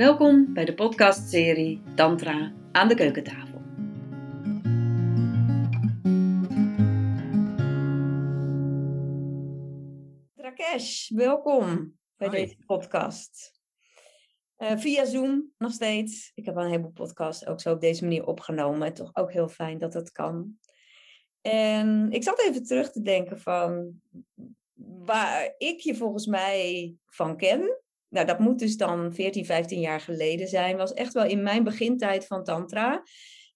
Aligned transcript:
Welkom 0.00 0.54
bij 0.54 0.64
de 0.64 0.74
podcastserie 0.74 1.82
Tantra 1.94 2.54
aan 2.72 2.88
de 2.88 2.94
keukentafel. 2.94 3.60
Rakesh, 10.34 11.08
welkom 11.08 11.98
bij 12.16 12.28
Hoi. 12.28 12.42
deze 12.42 12.56
podcast. 12.66 13.60
Eh, 14.56 14.76
via 14.76 15.04
Zoom 15.04 15.52
nog 15.58 15.72
steeds. 15.72 16.32
Ik 16.34 16.44
heb 16.44 16.56
al 16.56 16.62
een 16.62 16.70
heleboel 16.70 16.92
podcasts 16.92 17.46
ook 17.46 17.60
zo 17.60 17.72
op 17.72 17.80
deze 17.80 18.04
manier 18.04 18.26
opgenomen. 18.26 18.94
Toch 18.94 19.10
ook 19.12 19.32
heel 19.32 19.48
fijn 19.48 19.78
dat 19.78 19.92
dat 19.92 20.12
kan. 20.12 20.58
En 21.40 22.10
ik 22.10 22.22
zat 22.22 22.40
even 22.40 22.64
terug 22.64 22.92
te 22.92 23.02
denken 23.02 23.40
van 23.40 24.00
waar 24.84 25.54
ik 25.58 25.80
je 25.80 25.94
volgens 25.94 26.26
mij 26.26 26.94
van 27.06 27.36
ken. 27.36 27.80
Nou, 28.10 28.26
dat 28.26 28.38
moet 28.38 28.58
dus 28.58 28.76
dan 28.76 29.14
14, 29.14 29.44
15 29.44 29.80
jaar 29.80 30.00
geleden 30.00 30.48
zijn. 30.48 30.76
Was 30.76 30.92
echt 30.92 31.12
wel 31.12 31.24
in 31.24 31.42
mijn 31.42 31.64
begintijd 31.64 32.26
van 32.26 32.44
Tantra. 32.44 33.02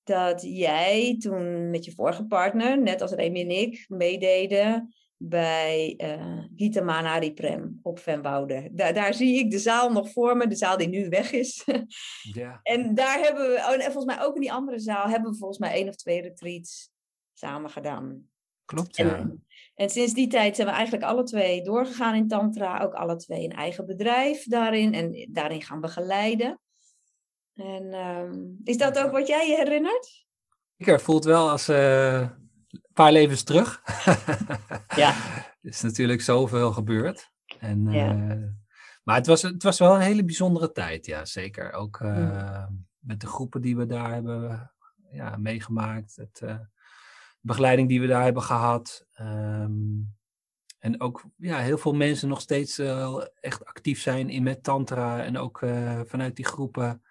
Dat 0.05 0.43
jij 0.43 1.17
toen 1.19 1.71
met 1.71 1.85
je 1.85 1.93
vorige 1.93 2.25
partner, 2.25 2.83
net 2.83 3.01
als 3.01 3.13
Remy 3.13 3.41
en 3.41 3.51
ik, 3.51 3.85
meededen 3.89 4.95
bij 5.17 5.95
eh 5.97 6.39
Gita 6.57 6.83
Manari 6.83 7.33
Prem 7.33 7.79
op 7.83 7.99
Venwoude. 7.99 8.69
Daar, 8.73 8.95
daar 8.95 9.15
zie 9.15 9.39
ik 9.39 9.51
de 9.51 9.59
zaal 9.59 9.93
nog 9.93 10.11
voor 10.11 10.37
me, 10.37 10.47
de 10.47 10.57
zaal 10.57 10.77
die 10.77 10.89
nu 10.89 11.09
weg 11.09 11.33
is. 11.33 11.67
Ja. 12.23 12.61
En 12.73 12.95
daar 12.95 13.19
hebben 13.19 13.49
we, 13.49 13.57
oh, 13.57 13.73
en 13.73 13.93
volgens 13.93 14.15
mij 14.15 14.25
ook 14.25 14.35
in 14.35 14.41
die 14.41 14.53
andere 14.53 14.79
zaal, 14.79 15.09
hebben 15.09 15.31
we 15.31 15.37
volgens 15.37 15.59
mij 15.59 15.73
één 15.73 15.89
of 15.89 15.95
twee 15.95 16.21
retreats 16.21 16.91
samen 17.33 17.71
gedaan. 17.71 18.29
Klopt, 18.65 18.97
ja. 18.97 19.17
En, 19.17 19.45
en 19.75 19.91
sinds 19.91 20.13
die 20.13 20.27
tijd 20.29 20.57
zijn 20.57 20.69
we 20.69 20.75
eigenlijk 20.75 21.05
alle 21.05 21.23
twee 21.23 21.63
doorgegaan 21.63 22.15
in 22.15 22.29
Tantra, 22.29 22.81
ook 22.81 22.95
alle 22.95 23.17
twee 23.17 23.45
een 23.45 23.53
eigen 23.53 23.87
bedrijf 23.87 24.45
daarin 24.45 24.95
en 24.95 25.29
daarin 25.33 25.63
gaan 25.63 25.81
begeleiden. 25.81 26.61
En 27.55 27.93
ehm, 27.93 28.43
is 28.65 28.77
dat 28.77 28.99
ook 28.99 29.13
wat 29.13 29.27
jij 29.27 29.49
je 29.49 29.57
herinnert? 29.57 30.27
Ik 30.77 31.01
voelt 31.01 31.25
wel 31.25 31.51
als 31.51 31.69
eh, 31.69 32.21
een 32.21 32.83
paar 32.93 33.13
levens 33.13 33.43
terug. 33.43 33.83
Ja. 34.97 35.15
Er 35.63 35.71
is 35.71 35.81
natuurlijk 35.81 36.21
zoveel 36.23 36.73
gebeurd. 36.73 37.31
En, 37.59 37.93
Ja. 37.93 38.11
eh, 38.11 38.43
maar 39.05 39.17
het 39.17 39.27
was, 39.27 39.43
het 39.43 39.63
was 39.63 39.79
wel 39.79 39.95
een 39.95 40.01
hele 40.01 40.25
bijzondere 40.25 40.73
tijd, 40.73 41.07
ja, 41.07 41.25
zeker. 41.25 41.73
Ook 41.73 42.01
eh, 42.01 42.67
Mm. 42.69 42.87
met 42.99 43.21
de 43.21 43.27
groepen 43.27 43.61
die 43.61 43.77
we 43.77 43.87
daar 43.87 44.13
hebben 44.13 44.73
ja, 45.11 45.37
meegemaakt. 45.37 46.17
Het, 46.17 46.43
begeleiding 47.45 47.89
die 47.89 48.01
we 48.01 48.07
daar 48.07 48.23
hebben 48.23 48.43
gehad. 48.43 49.07
ehm, 49.15 49.73
en 50.79 51.01
ook 51.01 51.25
ja, 51.37 51.59
heel 51.59 51.79
veel 51.79 51.95
mensen 51.95 52.29
nog 52.29 52.41
steeds 52.41 52.79
eh, 52.79 53.25
echt 53.41 53.65
actief 53.65 54.01
zijn 54.01 54.31
in 54.31 54.43
met 54.43 54.63
tantra. 54.63 55.23
En 55.25 55.39
ook 55.39 55.63
eh, 55.63 56.01
vanuit 56.05 56.37
die 56.37 56.45
groepen 56.45 57.03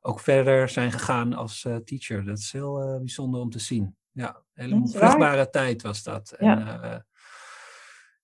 ook 0.00 0.20
verder 0.20 0.68
zijn 0.68 0.92
gegaan 0.92 1.32
als 1.34 1.64
eh, 1.64 1.76
teacher. 1.76 2.24
Dat 2.24 2.38
is 2.38 2.52
heel 2.52 2.98
bijzonder 2.98 3.40
om 3.40 3.50
te 3.50 3.58
zien. 3.58 3.96
Ja, 4.12 4.42
een 4.54 4.64
hele 4.70 4.78
waar. 4.80 4.88
vruchtbare 4.88 5.50
tijd 5.50 5.82
was 5.82 6.02
dat. 6.02 6.30
En, 6.32 6.46
Ja. 6.46 6.80
eh, 6.82 7.00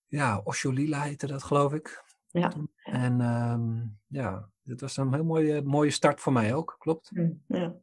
ja, 0.07 0.41
Osho 0.43 0.71
Lila 0.71 1.01
heette 1.01 1.27
dat, 1.27 1.43
geloof 1.43 1.73
ik. 1.73 2.03
Ja. 2.27 2.51
En 2.83 3.21
ehm, 3.21 3.81
ja, 4.07 4.49
dit 4.63 4.81
was 4.81 4.97
een 4.97 5.13
heel 5.13 5.23
mooie, 5.23 5.61
mooie 5.61 5.91
start 5.91 6.19
voor 6.19 6.33
mij 6.33 6.53
ook, 6.53 6.75
klopt. 6.79 7.11
Mm, 7.13 7.43
ja. 7.47 7.75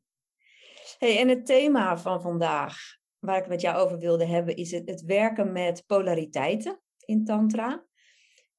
Hey, 0.99 1.19
en 1.21 1.29
het 1.29 1.47
thema 1.47 1.99
van 1.99 2.21
vandaag, 2.21 2.77
waar 3.21 3.39
ik 3.39 3.49
met 3.49 3.61
jou 3.61 3.77
over 3.77 3.99
wilde 3.99 4.27
hebben, 4.27 4.57
is 4.57 4.71
het, 4.71 4.89
het 4.89 5.03
werken 5.03 5.53
met 5.53 5.87
polariteiten 5.87 6.81
in 7.05 7.25
Tantra. 7.25 7.85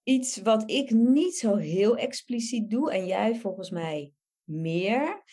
Iets 0.03 0.41
wat 0.41 0.69
ik 0.71 0.91
niet 0.91 1.35
zo 1.35 1.55
heel 1.55 1.97
expliciet 1.97 2.69
doe 2.69 2.91
en 2.91 3.05
jij 3.05 3.35
volgens 3.35 3.69
mij 3.69 4.13
meer. 4.43 5.23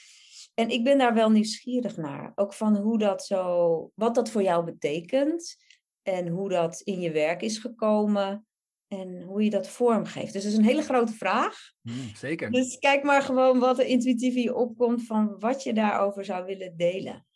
En 0.55 0.71
ik 0.71 0.85
ben 0.85 0.99
daar 0.99 1.15
wel 1.15 1.31
nieuwsgierig 1.31 1.97
naar. 1.97 2.33
Ook 2.35 2.53
van 2.53 2.77
hoe 2.77 2.99
dat 2.99 3.25
zo, 3.25 3.91
wat 3.95 4.15
dat 4.15 4.31
voor 4.31 4.43
jou 4.43 4.65
betekent 4.65 5.57
en 6.03 6.29
hoe 6.29 6.49
dat 6.49 6.81
in 6.81 7.01
je 7.01 7.11
werk 7.11 7.43
is 7.43 7.59
gekomen 7.59 8.47
en 8.89 9.23
hoe 9.23 9.45
je 9.45 9.51
dat 9.51 9.69
vormgeeft. 9.69 10.33
Dus 10.33 10.43
dat 10.43 10.53
is 10.53 10.59
een 10.59 10.65
hele 10.65 10.83
grote 10.83 11.13
vraag. 11.13 11.73
Mm, 11.83 11.95
zeker. 12.15 12.51
Dus 12.51 12.79
kijk 12.79 13.03
maar 13.03 13.23
gewoon 13.23 13.59
wat 13.59 13.79
er 13.79 13.87
intuïtief 13.87 14.35
in 14.35 14.43
je 14.43 14.55
opkomt 14.55 15.07
van 15.07 15.39
wat 15.39 15.63
je 15.63 15.73
daarover 15.73 16.25
zou 16.25 16.45
willen 16.45 16.77
delen. 16.77 17.27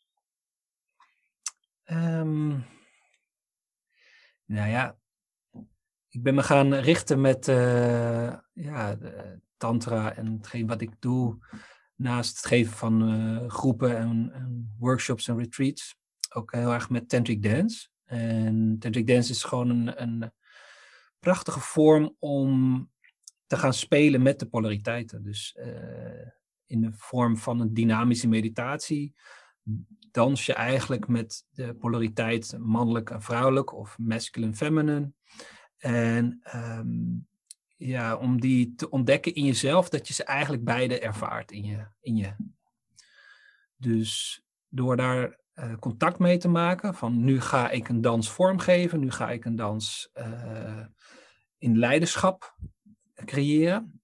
Ehm, 1.93 2.49
nou 4.45 4.71
ja, 4.71 4.99
ik 6.09 6.23
ben 6.23 6.35
me 6.35 6.43
gaan 6.43 6.75
richten 6.75 7.21
met 7.21 7.49
eh, 7.49 8.35
ja, 8.53 8.99
tantra 9.57 10.15
en 10.15 10.27
hetgeen 10.27 10.67
wat 10.67 10.81
ik 10.81 10.91
doe 10.99 11.39
naast 11.97 12.37
het 12.37 12.47
geven 12.47 12.73
van 12.73 13.09
eh, 13.09 13.49
groepen 13.49 13.97
en, 13.97 14.31
en 14.33 14.75
workshops 14.79 15.29
en 15.29 15.39
retreats. 15.39 15.97
Ook 16.35 16.53
heel 16.53 16.73
erg 16.73 16.91
met 16.91 17.09
tantric 17.09 17.43
dance. 17.43 17.89
En 18.05 18.77
tantric 18.79 19.07
dance 19.07 19.31
is 19.31 19.45
gewoon 19.45 19.69
een, 19.69 20.03
een 20.03 20.33
prachtige 21.19 21.61
vorm 21.61 22.17
om 22.19 22.91
te 23.47 23.57
gaan 23.57 23.75
spelen 23.75 24.23
met 24.23 24.39
de 24.39 24.47
polariteiten. 24.47 25.23
Dus 25.23 25.55
eh, 25.55 26.29
in 26.67 26.81
de 26.81 26.93
vorm 26.93 27.37
van 27.37 27.61
een 27.61 27.75
dynamische 27.75 28.29
meditatie 28.29 29.15
dans 30.13 30.47
je 30.47 30.53
eigenlijk 30.53 31.09
met 31.09 31.45
de 31.51 31.75
polariteit 31.75 32.57
mannelijk 32.59 33.11
en 33.11 33.23
vrouwelijk 33.23 33.73
of 33.73 33.99
masculine 33.99 34.55
feminine. 34.55 35.13
En 35.79 36.39
ehm, 36.43 37.19
ja, 37.77 38.17
om 38.17 38.41
die 38.41 38.75
te 38.75 38.91
ontdekken 38.91 39.35
in 39.35 39.45
jezelf, 39.45 39.89
dat 39.89 40.09
je 40.09 40.15
ze 40.15 40.25
eigenlijk 40.25 40.65
beide 40.65 41.01
ervaart 41.01 41.53
in 41.53 41.65
je. 41.65 41.87
In 42.01 42.17
je. 42.17 42.35
Dus 43.77 44.43
door 44.69 44.97
daar 44.97 45.41
eh, 45.53 45.77
contact 45.79 46.19
mee 46.19 46.39
te 46.39 46.49
maken, 46.49 46.95
van 46.95 47.25
nu 47.25 47.41
ga 47.41 47.71
ik 47.71 47.89
een 47.89 48.01
dans 48.01 48.31
vormgeven, 48.31 49.01
nu 49.01 49.11
ga 49.11 49.31
ik 49.31 49.45
een 49.45 49.57
dans 49.57 50.11
eh, 50.13 50.87
in 51.59 51.79
leiderschap 51.79 52.57
creëren. 53.15 54.01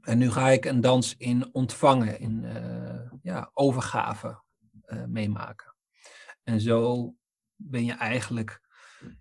En 0.00 0.18
nu 0.18 0.30
ga 0.30 0.48
ik 0.48 0.64
een 0.64 0.80
dans 0.80 1.16
in 1.16 1.54
ontvangen, 1.54 2.20
in 2.20 2.44
eh, 2.44 3.10
ja, 3.22 3.50
overgave 3.52 4.44
eh, 4.86 5.04
meemaken. 5.04 5.74
En 6.42 6.60
zo 6.60 7.14
ben 7.54 7.84
je 7.84 7.92
eigenlijk 7.92 8.60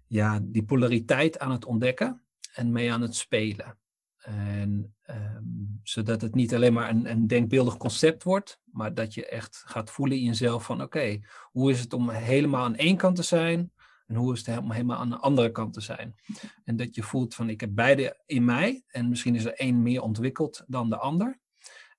ja, 0.08 0.40
die 0.44 0.64
polariteit 0.64 1.40
aan 1.40 1.52
het 1.52 1.66
ontdekken 1.66 2.26
en 2.54 2.72
mee 2.72 2.92
aan 2.92 3.02
het 3.02 3.16
spelen. 3.16 3.78
En, 4.18 4.96
ehm, 5.02 5.44
zodat 5.84 6.22
het 6.22 6.36
niet 6.36 6.56
alleen 6.56 6.74
maar 6.74 6.90
een, 6.90 7.10
een 7.10 7.28
denkbeeldig 7.28 7.78
concept 7.78 8.24
wordt, 8.24 8.60
maar 8.64 8.94
dat 8.94 9.14
je 9.14 9.28
echt 9.28 9.64
gaat 9.66 9.92
voelen 9.92 10.18
in 10.18 10.24
jezelf 10.24 10.66
van 10.66 10.82
oké, 10.82 11.20
hoe 11.52 11.72
is 11.72 11.80
het 11.80 11.94
om 11.94 12.10
helemaal 12.10 12.64
aan 12.64 12.76
één 12.76 12.98
kant 12.98 13.16
te 13.16 13.24
zijn 13.24 13.72
en 14.06 14.16
hoe 14.16 14.34
is 14.34 14.46
het 14.46 14.58
om 14.58 14.72
helemaal 14.72 14.98
aan 14.98 15.10
de 15.10 15.18
andere 15.18 15.52
kant 15.52 15.74
te 15.74 15.82
zijn. 15.82 16.16
En 16.64 16.76
dat 16.76 16.96
je 16.96 17.04
voelt 17.04 17.36
van 17.36 17.50
ik 17.50 17.62
heb 17.62 17.70
beide 17.74 18.22
in 18.26 18.46
mij 18.46 18.84
en 18.88 19.10
misschien 19.10 19.36
is 19.36 19.46
er 19.46 19.54
één 19.54 19.82
meer 19.82 20.02
ontwikkeld 20.02 20.64
dan 20.68 20.90
de 20.90 20.98
ander. 20.98 21.40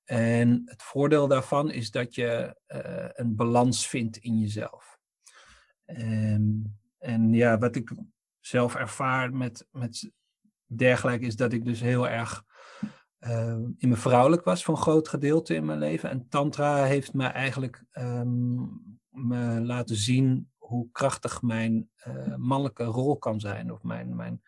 En 0.06 0.62
het 0.64 0.82
voordeel 0.82 1.28
daarvan 1.28 1.70
is 1.70 1.90
dat 1.90 2.14
je 2.14 2.56
eh, 2.66 3.08
een 3.12 3.36
balans 3.36 3.88
vindt 3.88 4.16
in 4.16 4.38
jezelf. 4.38 4.98
Ehm, 5.84 6.50
en 6.98 7.32
ja, 7.32 7.58
wat 7.58 7.76
ik 7.76 7.92
zelf 8.40 8.74
ervaar 8.74 9.32
met, 9.32 9.66
met 9.70 10.10
dergelijke 10.66 11.26
is 11.26 11.36
dat 11.36 11.52
ik 11.52 11.64
dus 11.64 11.80
heel 11.80 12.08
erg 12.08 12.44
eh, 13.18 13.56
in 13.56 13.88
mijn 13.88 13.96
vrouwelijk 13.96 14.44
was 14.44 14.64
voor 14.64 14.74
een 14.74 14.82
groot 14.82 15.08
gedeelte 15.08 15.54
in 15.54 15.64
mijn 15.64 15.78
leven. 15.78 16.10
En 16.10 16.28
Tantra 16.28 16.84
heeft 16.84 17.14
me 17.14 17.26
eigenlijk 17.26 17.84
ehm, 17.90 18.54
me 19.08 19.60
laten 19.60 19.96
zien 19.96 20.50
hoe 20.56 20.88
krachtig 20.92 21.42
mijn 21.42 21.90
eh, 21.96 22.36
mannelijke 22.36 22.84
rol 22.84 23.18
kan 23.18 23.40
zijn. 23.40 23.72
Of 23.72 23.82
mijn, 23.82 24.16
mijn 24.16 24.42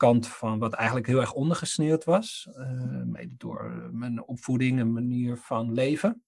kant 0.00 0.28
van 0.28 0.58
wat 0.58 0.72
eigenlijk 0.72 1.06
heel 1.06 1.20
erg 1.20 1.32
ondergesneeuwd 1.32 2.04
was. 2.04 2.48
eh, 2.54 3.02
mede 3.02 3.36
door 3.36 3.88
mijn 3.92 4.22
opvoeding 4.22 4.78
en 4.78 4.92
manier 4.92 5.36
van 5.36 5.72
leven. 5.72 6.22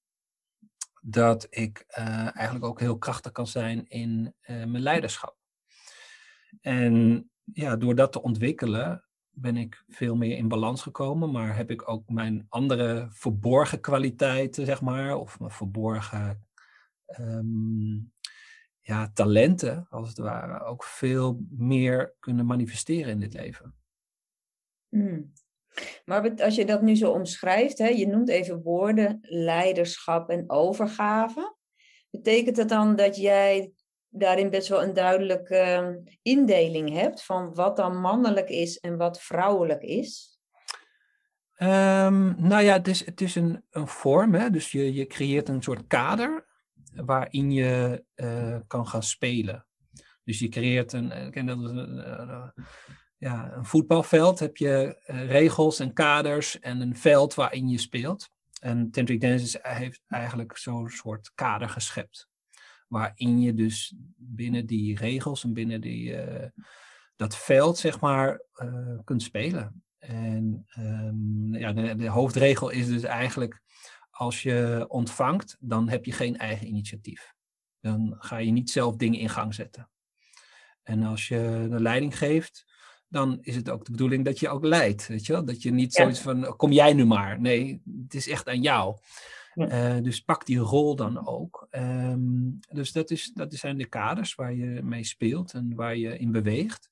Dat 1.00 1.46
ik 1.50 1.84
eh, 1.86 2.36
eigenlijk 2.36 2.64
ook 2.64 2.80
heel 2.80 2.98
krachtig 2.98 3.32
kan 3.32 3.46
zijn 3.46 3.88
in 3.88 4.34
eh, 4.40 4.56
mijn 4.56 4.82
leiderschap. 4.82 5.36
En 6.60 7.30
ja, 7.52 7.76
door 7.76 7.94
dat 7.94 8.12
te 8.12 8.22
ontwikkelen 8.22 9.04
ben 9.30 9.56
ik 9.56 9.84
veel 9.88 10.16
meer 10.16 10.36
in 10.36 10.48
balans 10.48 10.82
gekomen, 10.82 11.30
maar 11.30 11.56
heb 11.56 11.70
ik 11.70 11.88
ook 11.88 12.08
mijn 12.08 12.46
andere 12.48 13.08
verborgen 13.10 13.80
kwaliteiten, 13.80 14.66
zeg 14.66 14.80
maar, 14.80 15.16
of 15.16 15.38
mijn 15.38 15.50
verborgen 15.50 16.46
ehm, 17.06 17.96
ja, 18.82 19.10
talenten, 19.14 19.86
als 19.90 20.08
het 20.08 20.18
ware, 20.18 20.64
ook 20.64 20.84
veel 20.84 21.40
meer 21.50 22.14
kunnen 22.20 22.46
manifesteren 22.46 23.10
in 23.10 23.20
dit 23.20 23.34
leven. 23.34 23.74
Hmm. 24.88 25.32
Maar 26.04 26.34
als 26.42 26.54
je 26.54 26.64
dat 26.64 26.82
nu 26.82 26.96
zo 26.96 27.10
omschrijft, 27.10 27.78
hè, 27.78 27.86
je 27.86 28.06
noemt 28.06 28.28
even 28.28 28.62
woorden, 28.62 29.18
leiderschap 29.20 30.28
en 30.28 30.50
overgave. 30.50 31.56
Betekent 32.10 32.56
dat 32.56 32.68
dan 32.68 32.96
dat 32.96 33.16
jij 33.16 33.72
daarin 34.08 34.50
best 34.50 34.68
wel 34.68 34.82
een 34.82 34.92
duidelijke 34.92 35.56
eh, 35.56 35.88
indeling 36.22 36.90
hebt 36.90 37.24
van 37.24 37.54
wat 37.54 37.76
dan 37.76 38.00
mannelijk 38.00 38.48
is 38.48 38.78
en 38.78 38.96
wat 38.96 39.20
vrouwelijk 39.20 39.82
is? 39.82 40.40
Ehm, 41.54 42.46
nou 42.46 42.62
ja, 42.62 42.72
het 42.72 42.88
is, 42.88 43.06
het 43.06 43.20
is 43.20 43.34
een, 43.34 43.64
een 43.70 43.88
vorm, 43.88 44.34
hè? 44.34 44.50
dus 44.50 44.72
je, 44.72 44.94
je 44.94 45.06
creëert 45.06 45.48
een 45.48 45.62
soort 45.62 45.86
kader 45.86 46.46
waarin 46.94 47.52
je 47.52 48.04
uh, 48.16 48.58
kan 48.66 48.86
gaan 48.86 49.02
spelen. 49.02 49.66
Dus 50.24 50.38
je 50.38 50.48
creëert 50.48 50.92
een, 50.92 51.10
ik 51.26 51.32
ken 51.32 51.46
dat 51.46 51.58
uh, 51.58 52.48
ja, 53.18 53.52
een 53.52 53.64
voetbalveld, 53.64 54.38
heb 54.38 54.56
je 54.56 55.00
regels 55.06 55.80
en 55.80 55.92
kaders 55.92 56.60
en 56.60 56.80
een 56.80 56.96
veld 56.96 57.34
waarin 57.34 57.68
je 57.68 57.78
speelt. 57.78 58.30
En 58.60 58.90
Tantric 58.90 59.20
Dance 59.20 59.58
heeft 59.62 60.02
eigenlijk 60.08 60.56
zo'n 60.56 60.88
soort 60.88 61.32
kader 61.34 61.68
geschept. 61.68 62.28
Waarin 62.88 63.40
je 63.40 63.54
dus 63.54 63.94
binnen 64.16 64.66
die 64.66 64.98
regels 64.98 65.44
en 65.44 65.52
binnen 65.52 65.80
die, 65.80 66.16
dat 67.16 67.36
veld, 67.36 67.78
zeg 67.78 68.00
maar, 68.00 68.40
kunt 69.04 69.22
spelen. 69.22 69.82
En 70.02 70.66
um, 70.78 71.54
ja, 71.54 71.72
de, 71.72 72.08
hoofdregel 72.08 72.70
is 72.70 72.86
dus 72.86 73.02
eigenlijk, 73.02 73.60
als 74.22 74.42
je 74.42 74.84
ontvangt, 74.88 75.56
dan 75.60 75.88
heb 75.88 76.04
je 76.04 76.12
geen 76.12 76.36
eigen 76.36 76.66
initiatief. 76.66 77.34
Dan 77.80 78.14
ga 78.18 78.36
je 78.36 78.50
niet 78.50 78.70
zelf 78.70 78.96
dingen 78.96 79.18
in 79.18 79.28
gang 79.28 79.54
zetten. 79.54 79.90
En 80.82 81.02
als 81.02 81.28
je 81.28 81.66
de 81.70 81.80
leiding 81.80 82.18
geeft, 82.18 82.64
dan 83.08 83.38
is 83.40 83.56
het 83.56 83.70
ook 83.70 83.84
de 83.84 83.90
bedoeling 83.90 84.24
dat 84.24 84.38
je 84.38 84.48
ook 84.48 84.64
leidt. 84.64 85.06
Weet 85.06 85.26
je 85.26 85.32
wel? 85.32 85.44
Dat 85.44 85.62
je 85.62 85.70
niet 85.70 85.94
ja. 85.94 86.02
zoiets 86.02 86.20
van, 86.20 86.56
kom 86.56 86.72
jij 86.72 86.92
nu 86.92 87.04
maar. 87.04 87.40
Nee, 87.40 87.82
het 88.02 88.14
is 88.14 88.28
echt 88.28 88.48
aan 88.48 88.62
jou. 88.62 88.98
Ja. 89.54 89.96
Uh, 89.96 90.02
dus 90.02 90.20
pak 90.20 90.46
die 90.46 90.58
rol 90.58 90.96
dan 90.96 91.26
ook. 91.26 91.66
Um, 91.70 92.58
dus 92.68 92.92
dat, 92.92 93.10
is, 93.10 93.30
dat 93.34 93.54
zijn 93.54 93.76
de 93.76 93.88
kaders 93.88 94.34
waar 94.34 94.54
je 94.54 94.82
mee 94.82 95.04
speelt 95.04 95.52
en 95.52 95.74
waar 95.74 95.96
je 95.96 96.18
in 96.18 96.32
beweegt. 96.32 96.90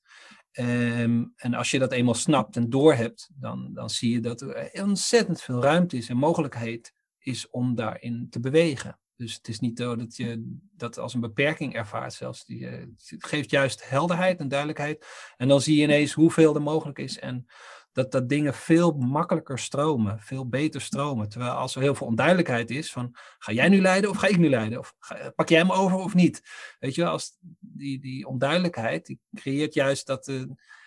Um, 0.59 1.33
en 1.35 1.53
als 1.53 1.71
je 1.71 1.79
dat 1.79 1.91
eenmaal 1.91 2.13
snapt 2.13 2.55
en 2.55 2.69
doorhebt, 2.69 3.29
dan, 3.33 3.73
dan 3.73 3.89
zie 3.89 4.11
je 4.11 4.19
dat 4.19 4.41
er 4.41 4.83
ontzettend 4.83 5.41
veel 5.41 5.61
ruimte 5.61 5.97
is 5.97 6.09
en 6.09 6.17
mogelijkheid 6.17 6.93
is 7.23 7.49
om 7.49 7.75
daarin 7.75 8.27
te 8.29 8.39
bewegen. 8.39 8.99
Dus 9.15 9.33
het 9.33 9.47
is 9.47 9.59
niet 9.59 9.77
zo 9.77 9.95
dat 9.95 10.15
je 10.15 10.57
dat 10.75 10.97
als 10.97 11.13
een 11.13 11.19
beperking 11.19 11.75
ervaart 11.75 12.13
zelfs. 12.13 12.45
Die, 12.45 12.59
uh, 12.59 12.85
het 13.05 13.25
geeft 13.25 13.49
juist 13.49 13.89
helderheid 13.89 14.39
en 14.39 14.47
duidelijkheid. 14.47 15.05
En 15.37 15.47
dan 15.47 15.61
zie 15.61 15.75
je 15.75 15.83
ineens 15.83 16.13
hoeveel 16.13 16.55
er 16.55 16.61
mogelijk 16.61 16.99
is. 16.99 17.19
En 17.19 17.45
dat, 17.91 18.11
dat 18.11 18.29
dingen 18.29 18.53
veel 18.53 18.91
makkelijker 18.91 19.59
stromen, 19.59 20.19
veel 20.19 20.47
beter 20.47 20.81
stromen. 20.81 21.29
Terwijl 21.29 21.51
als 21.51 21.75
er 21.75 21.81
heel 21.81 21.95
veel 21.95 22.07
onduidelijkheid 22.07 22.69
is 22.69 22.91
van, 22.91 23.15
ga 23.39 23.51
jij 23.51 23.69
nu 23.69 23.81
leiden 23.81 24.09
of 24.09 24.17
ga 24.17 24.27
ik 24.27 24.37
nu 24.37 24.49
leiden? 24.49 24.79
Of 24.79 24.93
pak 25.35 25.49
jij 25.49 25.59
hem 25.59 25.71
over 25.71 25.97
of 25.97 26.13
niet? 26.13 26.41
Weet 26.79 26.95
je 26.95 27.05
als 27.05 27.37
die, 27.59 27.99
die 27.99 28.27
onduidelijkheid, 28.27 29.05
die 29.05 29.19
creëert 29.33 29.73
juist 29.73 30.07
dat 30.07 30.27
uh, 30.27 30.43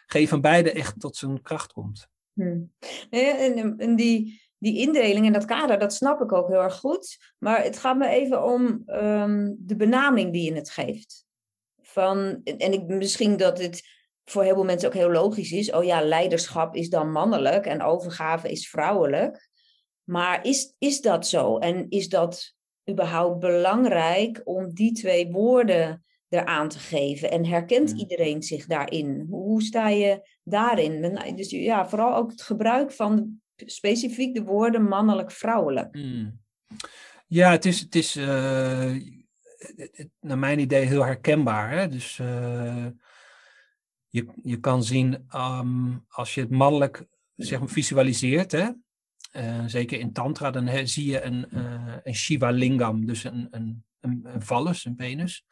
geen 0.07 0.29
van 0.29 0.41
beide 0.41 0.73
echt 0.73 1.01
tot 1.01 1.17
zijn 1.17 1.43
kracht 1.43 1.73
komt. 1.73 2.09
Hmm. 2.33 2.73
En, 3.11 3.79
en 3.79 3.97
die, 3.97 4.43
die 4.65 4.79
indeling 4.79 5.27
en 5.27 5.33
dat 5.33 5.45
kader, 5.45 5.79
dat 5.79 5.95
snap 5.95 6.21
ik 6.21 6.33
ook 6.33 6.49
heel 6.49 6.63
erg 6.63 6.75
goed. 6.75 7.35
Maar 7.39 7.63
het 7.63 7.79
gaat 7.79 7.97
me 7.97 8.09
even 8.09 8.45
om 8.45 8.83
um, 8.87 9.57
de 9.59 9.77
benaming 9.77 10.33
die 10.33 10.45
je 10.45 10.55
het 10.55 10.71
geeft. 10.71 11.25
Van, 11.83 12.41
en 12.45 12.73
ik, 12.73 12.87
misschien 12.87 13.37
dat 13.37 13.59
het 13.59 13.83
voor 14.25 14.43
heel 14.43 14.55
veel 14.55 14.65
mensen 14.65 14.89
ook 14.89 14.95
heel 14.95 15.11
logisch 15.11 15.53
is. 15.53 15.73
Oh 15.73 15.85
ja, 15.85 16.01
leiderschap 16.03 16.75
is 16.75 16.89
dan 16.89 17.11
mannelijk 17.11 17.67
en 17.67 17.83
overgave 17.83 18.51
is 18.51 18.69
vrouwelijk. 18.69 19.49
Maar 20.05 20.47
is, 20.47 20.75
is 20.79 21.01
dat 21.01 21.27
zo? 21.27 21.59
En 21.59 21.87
is 21.89 22.09
dat 22.09 22.55
überhaupt 22.91 23.39
belangrijk 23.39 24.41
om 24.45 24.75
die 24.75 24.93
twee 24.93 25.31
woorden 25.31 26.05
eraan 26.29 26.69
te 26.69 26.79
geven? 26.79 27.31
En 27.31 27.45
herkent 27.45 27.91
hmm. 27.91 27.99
iedereen 27.99 28.43
zich 28.43 28.67
daarin? 28.67 29.27
Hoe 29.31 29.63
sta 29.63 29.89
je 29.89 30.29
daarin? 30.43 31.19
Dus 31.37 31.51
ja, 31.51 31.89
vooral 31.89 32.15
ook 32.15 32.31
het 32.31 32.43
gebruik 32.43 32.93
van 32.93 33.43
specifiek 33.57 34.35
de 34.35 34.43
woorden 34.43 34.83
mannelijk-vrouwelijk. 34.83 35.95
Hmm. 35.95 36.43
Ja, 37.27 37.51
het 37.51 37.65
is, 37.65 37.81
het 37.81 37.95
is 37.95 38.17
uh, 38.17 38.95
naar 40.21 40.39
mijn 40.39 40.59
idee 40.59 40.87
heel 40.87 41.05
herkenbaar. 41.05 41.71
Hè? 41.71 41.89
Dus 41.89 42.19
uh, 42.19 42.87
je, 44.09 44.27
je 44.43 44.61
kan 44.61 44.85
zien 44.85 45.27
um, 45.37 46.05
als 46.09 46.35
je 46.35 46.41
het 46.41 46.51
mannelijk 46.51 47.07
zeg 47.37 47.59
maar, 47.59 47.69
visualiseert, 47.69 48.53
hè? 48.53 48.69
Uh, 49.33 49.65
zeker 49.67 49.99
in 49.99 50.13
Tantra, 50.13 50.51
dan 50.51 50.87
zie 50.89 51.11
je 51.11 51.23
een, 51.23 51.47
een 52.03 52.15
Shiva 52.15 52.51
lingam, 52.51 53.07
dus 53.07 53.25
een, 53.25 53.49
een, 53.51 53.85
een, 54.01 54.43
vallus, 54.43 54.85
een 54.85 54.95
penis. 54.95 55.45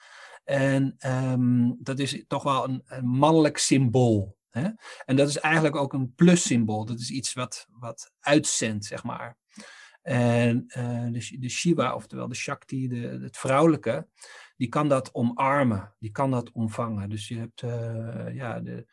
En 0.45 0.97
um, 1.07 1.77
dat 1.79 1.99
is 1.99 2.25
toch 2.27 2.43
wel 2.43 2.69
een 2.69 3.07
mannelijk 3.07 3.59
symbool. 3.59 4.37
En 5.05 5.17
dat 5.17 5.29
is 5.29 5.39
eigenlijk 5.39 5.77
ook 5.77 5.93
een 5.93 6.15
plus-symbool. 6.15 6.85
Dat 6.85 6.99
is 6.99 7.11
iets 7.11 7.33
wat, 7.33 7.67
wat 7.71 8.13
uitzendt, 8.21 8.85
zeg 8.85 9.05
maar. 9.05 9.37
En 10.03 10.65
uh, 10.77 11.07
de, 11.11 11.37
de 11.39 11.49
Shiva, 11.49 11.95
oftewel 11.95 12.29
de 12.29 12.35
Shakti, 12.35 12.89
de, 12.89 13.19
het 13.23 13.37
vrouwelijke, 13.37 14.09
die 14.57 14.69
kan 14.69 14.89
dat 14.89 15.15
omarmen, 15.15 15.95
die 15.99 16.11
kan 16.11 16.31
dat 16.31 16.53
omvangen. 16.53 17.11
Dus 17.11 17.29
je 17.29 17.39
hebt, 17.39 17.63
uh, 17.63 18.35
ja, 18.35 18.61
de, 18.61 18.87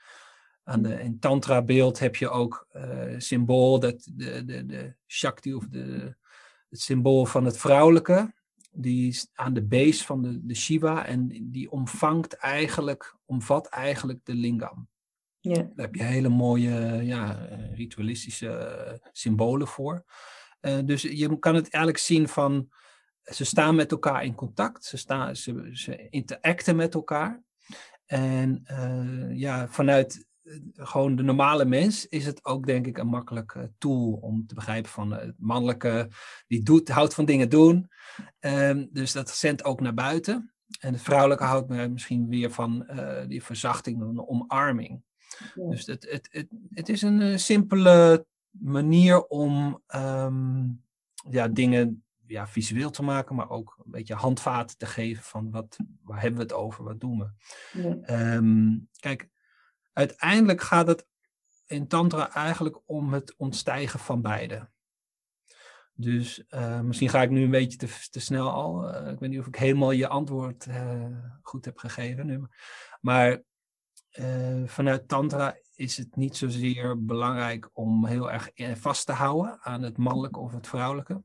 aan 0.64 0.82
de, 0.82 1.02
in 1.02 1.20
Tantra-beeld 1.20 2.00
heb 2.00 2.16
je 2.16 2.30
ook 2.30 2.68
uh, 2.74 3.16
symbool, 3.18 3.80
dat 3.80 4.10
de, 4.14 4.46
de, 4.46 4.66
de 4.66 4.96
Shakti 5.08 5.54
of 5.54 5.68
de, 5.68 6.16
het 6.70 6.80
symbool 6.80 7.26
van 7.26 7.46
het 7.46 7.58
vrouwelijke, 7.58 8.34
die 8.72 9.08
is 9.08 9.30
aan 9.34 9.54
de 9.54 9.64
base 9.64 10.06
van 10.06 10.22
de, 10.22 10.46
de 10.46 10.56
Shiva 10.56 11.06
en 11.06 11.50
die 11.52 11.72
omvangt 11.72 12.34
eigenlijk, 12.34 13.16
omvat 13.26 13.68
eigenlijk 13.68 14.20
de 14.26 14.34
lingam. 14.34 14.88
Ja. 15.40 15.54
Daar 15.54 15.86
heb 15.86 15.96
je 15.96 16.04
hele 16.04 16.30
mooie 16.30 17.04
ja, 17.04 17.48
ritualistische 17.74 19.02
symbolen 19.12 19.68
voor. 19.68 20.06
Uh, 20.62 20.80
dus 20.86 21.02
je 21.02 21.40
kan 21.40 21.56
het 21.56 21.70
eigenlijk 21.70 22.04
zien 22.04 22.28
van 22.28 22.70
ze 23.24 23.46
staan 23.46 23.76
met 23.76 23.92
elkaar 23.92 24.24
in 24.24 24.36
contact, 24.36 24.86
ze, 24.86 24.98
staan, 24.98 25.36
ze, 25.36 25.70
ze 25.74 26.10
interacten 26.10 26.76
met 26.76 26.94
elkaar. 26.94 27.44
En 28.06 28.64
ja, 29.34 29.68
vanuit 29.68 30.28
gewoon 30.74 31.16
de 31.16 31.24
normale 31.24 31.66
mens 31.66 32.08
is 32.08 32.26
het 32.26 32.46
ook 32.46 32.66
denk 32.66 32.88
ik 32.88 32.98
een 32.98 33.08
makkelijke 33.08 33.72
tool 33.78 34.12
om 34.12 34.48
te 34.48 34.56
begrijpen 34.56 34.92
van 34.92 35.12
het 35.12 35.36
mannelijke, 35.38 36.10
die 36.48 36.64
doet, 36.64 36.90
houdt 36.90 37.14
van 37.14 37.26
dingen 37.26 37.50
doen. 37.50 37.90
Um, 38.40 38.90
dus 38.92 39.12
dat 39.12 39.30
zendt 39.30 39.64
ook 39.64 39.82
naar 39.82 39.94
buiten. 39.94 40.54
En 40.80 40.94
het 40.94 41.02
vrouwelijke 41.02 41.44
houdt 41.44 41.70
me 41.70 41.88
misschien 41.88 42.28
weer 42.28 42.52
van 42.52 42.88
die 43.28 43.44
verzachting, 43.44 44.02
een 44.02 44.28
omarming. 44.28 45.04
Ja. 45.56 45.70
Dus 45.70 45.86
het, 45.86 46.08
het, 46.10 46.28
het, 46.32 46.48
het 46.70 46.90
is 46.90 47.02
een 47.02 47.40
simpele 47.40 48.26
manier 48.50 49.26
om 49.28 49.84
um, 49.96 50.84
ja, 51.30 51.48
dingen 51.48 52.04
ja, 52.26 52.48
visueel 52.48 52.90
te 52.90 53.04
maken, 53.04 53.36
maar 53.36 53.50
ook 53.50 53.76
een 53.86 53.92
beetje 53.92 54.14
handvaten 54.14 54.78
te 54.78 54.86
geven 54.86 55.24
van 55.24 55.52
wat, 55.52 55.78
waar 56.04 56.22
hebben 56.22 56.38
we 56.38 56.46
het 56.46 56.54
over, 56.54 56.84
wat 56.84 57.00
doen 57.00 57.20
we. 57.20 57.32
Ja. 57.82 58.36
Um, 58.36 58.90
kijk, 59.00 59.30
uiteindelijk 59.94 60.62
gaat 60.62 60.88
het 60.88 61.08
in 61.66 61.88
Tantra 61.88 62.34
eigenlijk 62.34 62.82
om 62.86 63.14
het 63.14 63.36
ontstijgen 63.38 64.00
van 64.00 64.22
beide. 64.22 64.70
Dus 65.94 66.44
uh, 66.50 66.80
misschien 66.80 67.10
ga 67.10 67.22
ik 67.22 67.30
nu 67.30 67.44
een 67.44 67.52
beetje 67.52 67.78
te, 67.78 68.08
te 68.10 68.20
snel 68.20 68.50
al. 68.50 68.96
Uh, 68.96 69.12
ik 69.12 69.20
weet 69.20 69.30
niet 69.30 69.40
of 69.40 69.48
ik 69.48 69.56
helemaal 69.56 69.92
je 69.92 70.08
antwoord 70.08 70.66
uh, 70.66 71.06
goed 71.42 71.66
heb 71.66 71.78
gegeven 71.78 72.26
nu. 72.26 72.48
Maar 73.02 73.42
vanuit 74.66 75.08
Tantra 75.08 75.58
is 75.76 75.98
het 75.98 76.16
niet 76.16 76.38
zozeer 76.38 77.06
belangrijk 77.06 77.70
om 77.74 78.06
heel 78.06 78.32
erg 78.32 78.50
vast 78.80 79.06
te 79.06 79.12
houden 79.12 79.62
aan 79.62 79.82
het 79.82 79.98
mannelijke 79.98 80.40
of 80.40 80.52
het 80.52 80.68
vrouwelijke. 80.68 81.24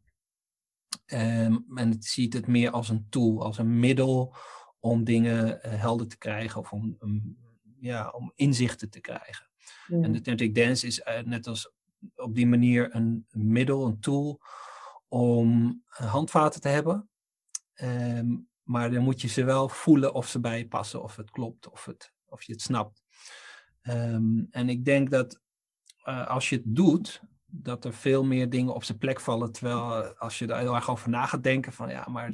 Um, 1.07 1.65
en 1.75 1.91
het 1.91 2.05
ziet 2.05 2.33
het 2.33 2.47
meer 2.47 2.71
als 2.71 2.89
een 2.89 3.07
tool, 3.09 3.43
als 3.43 3.59
een 3.59 3.79
middel 3.79 4.35
om 4.79 5.05
dingen 5.05 5.47
uh, 5.47 5.81
helder 5.81 6.09
te 6.09 6.19
krijgen 6.19 6.61
of 6.61 6.73
om, 6.73 6.97
um, 7.01 7.39
ja, 7.79 8.09
om 8.11 8.33
inzichten 8.35 8.91
te 8.91 9.01
krijgen. 9.01 9.51
En 9.89 10.13
de 10.13 10.21
Tantric 10.21 10.55
Dance 10.55 10.87
is 10.87 10.99
uh, 10.99 11.21
net 11.21 11.47
als 11.47 11.73
op 12.15 12.35
die 12.35 12.47
manier 12.47 12.95
een, 12.95 13.27
middel, 13.31 13.87
een 13.87 14.01
tool 14.01 14.41
om 15.09 15.83
handvaten 15.87 16.61
te 16.61 16.69
hebben. 16.69 17.09
Um, 17.75 18.49
maar 18.63 18.91
dan 18.91 19.03
moet 19.03 19.21
je 19.21 19.29
ze 19.29 19.45
wel 19.45 19.69
voelen 19.69 20.15
of 20.15 20.29
ze 20.29 20.41
bij 20.41 20.59
je 20.59 20.69
passen, 20.69 21.03
of 21.03 21.17
het 21.17 21.31
klopt, 21.31 21.71
of, 21.71 21.85
het, 21.85 22.14
of 22.35 22.43
je 22.43 22.53
het 22.53 22.63
snapt. 22.63 23.03
en 24.51 24.69
ik 24.69 24.85
denk 24.85 25.11
dat 25.11 25.41
als 26.27 26.49
je 26.49 26.57
het 26.57 26.77
doet, 26.77 27.23
dat 27.63 27.85
er 27.85 27.95
veel 27.95 28.25
meer 28.25 28.51
dingen 28.51 28.75
op 28.75 28.85
zijn 28.85 28.99
plek 28.99 29.21
vallen. 29.21 29.53
Terwijl 29.53 30.03
eh, 30.03 30.21
als 30.21 30.39
je 30.39 30.47
er 30.47 30.59
heel 30.59 30.75
erg 30.75 30.91
over 30.91 31.11
na 31.11 31.27
gaat 31.27 31.43
denken 31.43 31.73
van 31.73 31.89
ja, 31.89 32.07
maar 32.09 32.29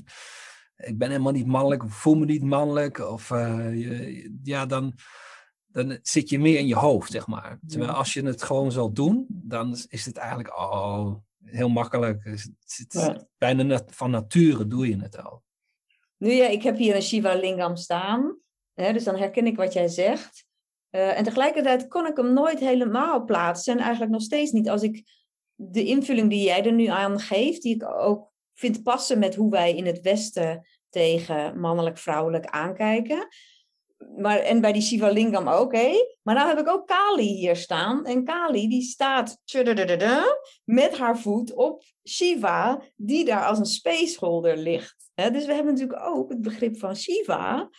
ik 0.76 0.99
ben 0.99 1.11
helemaal 1.11 1.33
niet 1.33 1.47
mannelijk, 1.47 1.85
of 1.85 1.95
voel 1.95 2.14
me 2.14 2.25
niet 2.25 2.42
mannelijk. 2.42 2.99
Of 2.99 3.30
uh, 3.30 3.80
je, 3.80 4.38
ja, 4.42 4.66
dan, 4.66 4.92
dan 5.66 5.99
zit 6.02 6.28
je 6.28 6.38
meer 6.38 6.59
in 6.59 6.66
je 6.66 6.75
hoofd, 6.75 7.11
zeg 7.11 7.26
maar. 7.26 7.59
Terwijl 7.66 7.90
als 7.90 8.12
je 8.12 8.23
het 8.23 8.42
gewoon 8.42 8.73
zal 8.73 8.92
doen, 8.92 9.26
dan 9.28 9.76
is 9.88 10.04
het 10.07 10.16
eigenlijk 10.16 10.59
oh, 10.59 11.14
heel 11.45 11.69
makkelijk. 11.69 12.25
Het, 12.25 12.50
het, 12.64 12.92
ja. 12.92 13.26
Bijna 13.38 13.62
nat, 13.62 13.85
van 13.87 14.11
nature 14.11 14.66
doe 14.66 14.88
je 14.88 15.00
het 15.00 15.23
al. 15.23 15.42
Nu 16.16 16.30
ja, 16.30 16.47
ik 16.47 16.62
heb 16.62 16.76
hier 16.76 16.95
een 16.95 17.02
Shiva 17.02 17.35
Lingam 17.35 17.76
staan. 17.76 18.38
Dus 18.75 19.05
dan 19.05 19.17
herken 19.17 19.47
ik 19.47 19.57
wat 19.57 19.73
jij 19.73 19.89
zegt. 19.89 20.49
Uh, 20.91 21.19
en 21.19 21.25
tegelijkertijd 21.25 21.89
kon 21.89 22.07
ik 22.07 22.17
hem 22.17 22.33
nooit 22.33 22.59
helemaal 22.59 23.25
plaatsen. 23.25 23.73
En 23.73 23.81
eigenlijk 23.81 24.12
nog 24.12 24.23
steeds 24.23 24.50
niet. 24.50 24.69
Als 24.69 24.83
ik 24.83 25.03
de 25.55 25.85
invulling 25.85 26.31
die 26.31 26.43
jij 26.43 26.65
er 26.65 26.73
nu 26.73 26.87
aan 26.87 27.21
geeft, 27.21 27.62
die 27.62 27.75
ik 27.75 27.85
ook 27.85 28.31
vind 28.55 28.83
passen 28.83 29.19
met 29.19 29.35
hoe 29.35 29.50
wij 29.50 29.75
in 29.75 29.87
het 29.87 30.00
Westen 30.00 30.67
tegen 30.89 31.61
mannelijk-vrouwelijk 31.61 32.47
aankijken. 32.47 33.29
Maar, 34.17 34.39
en 34.39 34.61
bij 34.61 34.73
die 34.73 34.83
Shivalingam 34.83 35.49
ook, 35.49 35.73
hé. 35.73 35.93
Maar 36.23 36.35
nou 36.35 36.49
heb 36.49 36.59
ik 36.59 36.69
ook 36.69 36.87
Kali 36.87 37.29
hier 37.29 37.57
staan. 37.57 38.05
En 38.05 38.25
Kali 38.25 38.69
die 38.69 38.83
staat 38.83 39.39
met 40.65 40.99
haar 40.99 41.19
voet 41.19 41.55
op 41.55 41.83
Shiva, 42.09 42.83
die 42.97 43.25
daar 43.25 43.47
als 43.47 43.59
een 43.59 43.67
spaceholder 43.67 44.57
ligt. 44.57 45.11
dus 45.15 45.47
we 45.47 45.55
hebben 45.55 45.73
natuurlijk 45.73 46.03
ook 46.03 46.31
het 46.31 46.41
begrip 46.41 46.79
van 46.79 46.97
Shiva 46.97 47.71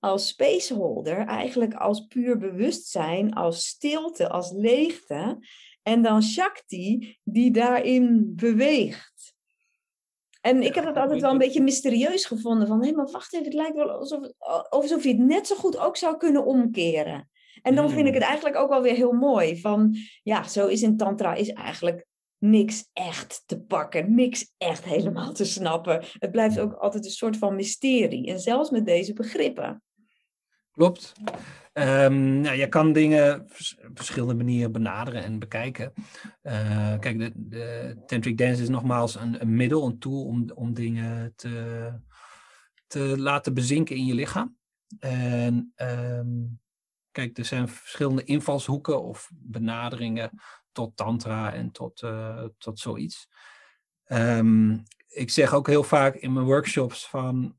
als 0.00 0.28
spaceholder, 0.28 1.26
eigenlijk 1.26 1.74
als 1.74 2.06
puur 2.06 2.38
bewustzijn, 2.38 3.34
als 3.34 3.66
stilte, 3.66 4.28
als 4.28 4.52
leegte. 4.52 5.38
En 5.82 6.02
dan 6.02 6.22
Shakti 6.22 7.18
die 7.24 7.50
daarin 7.50 8.32
beweegt. 8.36 9.34
En 10.40 10.62
ik 10.62 10.74
heb 10.74 10.84
dat 10.84 10.96
altijd 10.96 11.20
wel 11.20 11.30
een 11.30 11.38
beetje 11.38 11.62
mysterieus 11.62 12.24
gevonden. 12.24 12.66
Van, 12.66 12.84
hé, 12.84 12.92
maar 12.92 13.10
wacht 13.10 13.34
even, 13.34 13.44
het 13.44 13.54
lijkt 13.54 13.76
wel 13.76 13.90
alsof, 13.90 14.28
alsof 14.68 15.02
je 15.02 15.08
het 15.08 15.18
net 15.18 15.46
zo 15.46 15.56
goed 15.56 15.78
ook 15.78 15.96
zou 15.96 16.16
kunnen 16.16 16.44
omkeren. 16.44 17.30
En 17.62 17.74
dan 17.74 17.90
vind 17.90 18.06
ik 18.06 18.14
het 18.14 18.22
hmm. 18.22 18.30
eigenlijk 18.30 18.56
ook 18.56 18.68
wel 18.68 18.82
weer 18.82 18.94
heel 18.94 19.12
mooi. 19.12 19.60
Van, 19.60 19.96
ja, 20.22 20.48
zo 20.48 20.66
is 20.66 20.82
in 20.82 20.96
tantra 20.96 21.34
is 21.34 21.52
eigenlijk 21.52 22.06
niks 22.38 22.88
echt 22.92 23.42
te 23.46 23.60
pakken. 23.60 24.14
Niks 24.14 24.52
echt 24.58 24.84
helemaal 24.84 25.32
te 25.32 25.44
snappen. 25.44 26.04
Het 26.18 26.30
blijft 26.30 26.58
ook 26.58 26.72
altijd 26.72 27.04
een 27.04 27.10
soort 27.10 27.36
van 27.36 27.54
mysterie. 27.54 28.26
En 28.26 28.40
zelfs 28.40 28.70
met 28.70 28.86
deze 28.86 29.12
begrippen. 29.12 29.82
Klopt. 30.72 31.12
Um, 31.72 32.40
nou, 32.40 32.56
je 32.56 32.68
kan 32.68 32.92
dingen 32.92 33.40
op 33.40 33.50
verschillende 33.94 34.34
manieren 34.34 34.72
benaderen 34.72 35.22
en 35.22 35.38
bekijken. 35.38 35.92
Uh, 36.42 36.98
kijk, 36.98 37.18
de, 37.18 37.32
de, 37.34 37.96
tantric 38.06 38.38
dance 38.38 38.62
is 38.62 38.68
nogmaals 38.68 39.14
een, 39.14 39.40
een, 39.40 39.54
middel, 39.54 39.86
een 39.86 39.98
tool 39.98 40.24
om, 40.24 40.50
om 40.54 40.74
dingen 40.74 41.32
te, 41.36 41.92
te 42.86 43.18
laten 43.18 43.54
bezinken 43.54 43.96
in 43.96 44.06
je 44.06 44.14
lichaam. 44.14 44.56
En 44.98 45.72
um, 45.76 46.60
kijk, 47.10 47.38
er 47.38 47.44
zijn 47.44 47.68
verschillende 47.68 48.24
invalshoeken 48.24 49.02
of 49.02 49.30
benaderingen 49.34 50.30
tot 50.72 50.96
tantra 50.96 51.52
en 51.52 51.70
tot, 51.70 52.02
uh, 52.02 52.44
tot 52.58 52.78
zoiets. 52.78 53.28
Um, 54.06 54.82
ik 55.08 55.30
zeg 55.30 55.54
ook 55.54 55.66
heel 55.66 55.82
vaak 55.82 56.14
in 56.14 56.32
mijn 56.32 56.46
workshops 56.46 57.08
van 57.08 57.58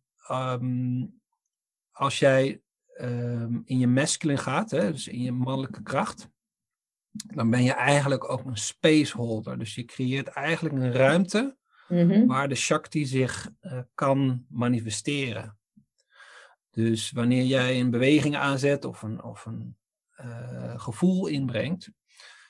als 1.91 2.20
jij 2.20 2.62
Ehm, 3.01 3.60
in 3.65 3.77
je 3.77 3.88
masculine 3.88 4.39
gaat, 4.39 4.72
hè, 4.72 4.91
dus 4.91 5.08
in 5.08 5.22
je 5.22 5.31
mannelijke 5.31 5.84
kracht, 5.84 6.29
dan 7.12 7.50
ben 7.50 7.63
je 7.63 7.74
eigenlijk 7.74 8.29
ook 8.31 8.46
een 8.46 8.58
spaceholder. 8.58 9.60
Dus 9.60 9.75
je 9.75 9.86
creëert 9.86 10.27
eigenlijk 10.27 10.75
een 10.75 10.91
ruimte 10.91 11.58
mhm. 11.88 12.25
waar 12.25 12.50
de 12.50 12.55
Shakti 12.55 13.05
zich 13.05 13.50
uh, 13.62 13.79
kan 13.93 14.46
manifesteren. 14.50 15.58
Dus 16.70 17.12
wanneer 17.12 17.43
jij 17.43 17.79
een 17.79 17.91
beweging 17.91 18.36
aanzet 18.36 18.86
of 18.86 19.01
een, 19.01 19.24
of 19.24 19.46
een 19.46 19.77
uh, 20.20 20.79
gevoel 20.79 21.27
inbrengt, 21.27 21.91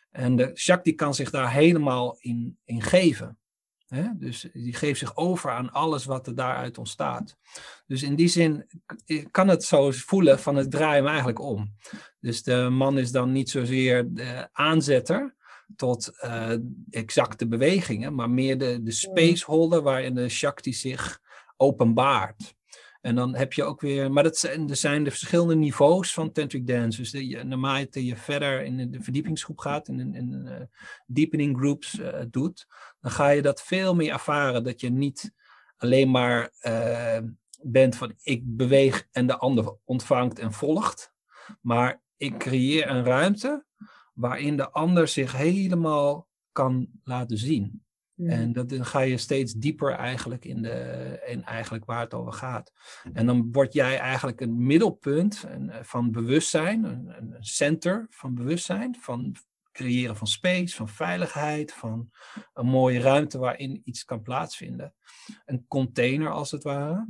en 0.09 0.35
de 0.35 0.51
Shakti 0.55 0.95
kan 0.95 1.13
zich 1.13 1.29
daar 1.29 1.51
helemaal 1.51 2.17
in, 2.19 2.59
in 2.63 2.81
geven. 2.81 3.39
Dus 4.13 4.47
die 4.53 4.73
geeft 4.73 4.99
zich 4.99 5.15
over 5.15 5.51
aan 5.51 5.71
alles 5.71 6.05
wat 6.05 6.27
er 6.27 6.35
daaruit 6.35 6.77
ontstaat. 6.77 7.37
Dus 7.87 8.03
in 8.03 8.15
die 8.15 8.27
zin 8.27 8.65
kan 9.31 9.47
het 9.47 9.63
zo 9.63 9.91
voelen 9.91 10.39
van 10.39 10.55
het 10.55 10.71
draai 10.71 11.05
eigenlijk 11.05 11.39
om. 11.39 11.75
Dus 12.19 12.43
de 12.43 12.69
man 12.69 12.97
is 12.97 13.11
dan 13.11 13.31
niet 13.31 13.49
zozeer 13.49 14.13
de 14.13 14.49
aanzetter 14.51 15.35
tot 15.75 16.11
uh, 16.23 16.53
exacte 16.89 17.47
bewegingen, 17.47 18.15
maar 18.15 18.29
meer 18.29 18.57
de, 18.57 18.83
de 18.83 18.91
spaceholder 18.91 19.81
waarin 19.81 20.15
de 20.15 20.29
Shakti 20.29 20.73
zich 20.73 21.19
openbaart. 21.57 22.55
En 23.01 23.15
dan 23.15 23.35
heb 23.35 23.53
je 23.53 23.63
ook 23.63 23.81
weer, 23.81 24.11
maar 24.11 24.23
dat 24.23 24.37
zijn, 24.37 24.69
er 24.69 24.75
zijn 24.75 25.03
de 25.03 25.09
verschillende 25.09 25.55
niveaus 25.55 26.13
van 26.13 26.31
tantric 26.31 26.67
dance. 26.67 26.97
Dus 26.97 27.11
de, 27.11 27.43
naarmate 27.43 28.05
je 28.05 28.15
verder 28.15 28.63
in 28.63 28.91
de 28.91 29.01
verdiepingsgroep 29.01 29.59
gaat, 29.59 29.87
in, 29.87 30.13
in 30.13 30.45
uh, 30.45 30.55
deepening 31.05 31.57
groups 31.57 31.99
uh, 31.99 32.21
doet, 32.29 32.67
dan 33.01 33.11
ga 33.11 33.29
je 33.29 33.41
dat 33.41 33.61
veel 33.61 33.95
meer 33.95 34.11
ervaren. 34.11 34.63
Dat 34.63 34.81
je 34.81 34.89
niet 34.89 35.33
alleen 35.77 36.11
maar 36.11 36.51
uh, 36.61 37.17
bent 37.61 37.95
van 37.95 38.13
ik 38.21 38.41
beweeg 38.45 39.07
en 39.11 39.27
de 39.27 39.37
ander 39.37 39.77
ontvangt 39.83 40.39
en 40.39 40.53
volgt. 40.53 41.13
Maar 41.61 42.01
ik 42.17 42.37
creëer 42.37 42.89
een 42.89 43.03
ruimte 43.03 43.65
waarin 44.13 44.57
de 44.57 44.71
ander 44.71 45.07
zich 45.07 45.31
helemaal 45.31 46.29
kan 46.51 46.87
laten 47.03 47.37
zien. 47.37 47.83
En 48.25 48.53
dat, 48.53 48.69
dan 48.69 48.85
ga 48.85 48.99
je 48.99 49.17
steeds 49.17 49.53
dieper 49.53 49.91
eigenlijk 49.91 50.45
in, 50.45 50.61
de, 50.61 51.21
in 51.25 51.43
eigenlijk 51.43 51.85
waar 51.85 51.99
het 51.99 52.13
over 52.13 52.33
gaat. 52.33 52.71
En 53.13 53.25
dan 53.25 53.51
word 53.51 53.73
jij 53.73 53.99
eigenlijk 53.99 54.41
een 54.41 54.65
middelpunt 54.65 55.45
van 55.81 56.11
bewustzijn, 56.11 56.83
een, 56.83 57.13
een 57.17 57.35
center 57.39 58.05
van 58.09 58.35
bewustzijn, 58.35 58.95
van 58.99 59.35
creëren 59.71 60.15
van 60.15 60.27
space, 60.27 60.75
van 60.75 60.89
veiligheid, 60.89 61.73
van 61.73 62.11
een 62.53 62.65
mooie 62.65 62.99
ruimte 62.99 63.37
waarin 63.37 63.81
iets 63.83 64.05
kan 64.05 64.21
plaatsvinden. 64.21 64.93
Een 65.45 65.65
container 65.67 66.31
als 66.31 66.51
het 66.51 66.63
ware, 66.63 67.07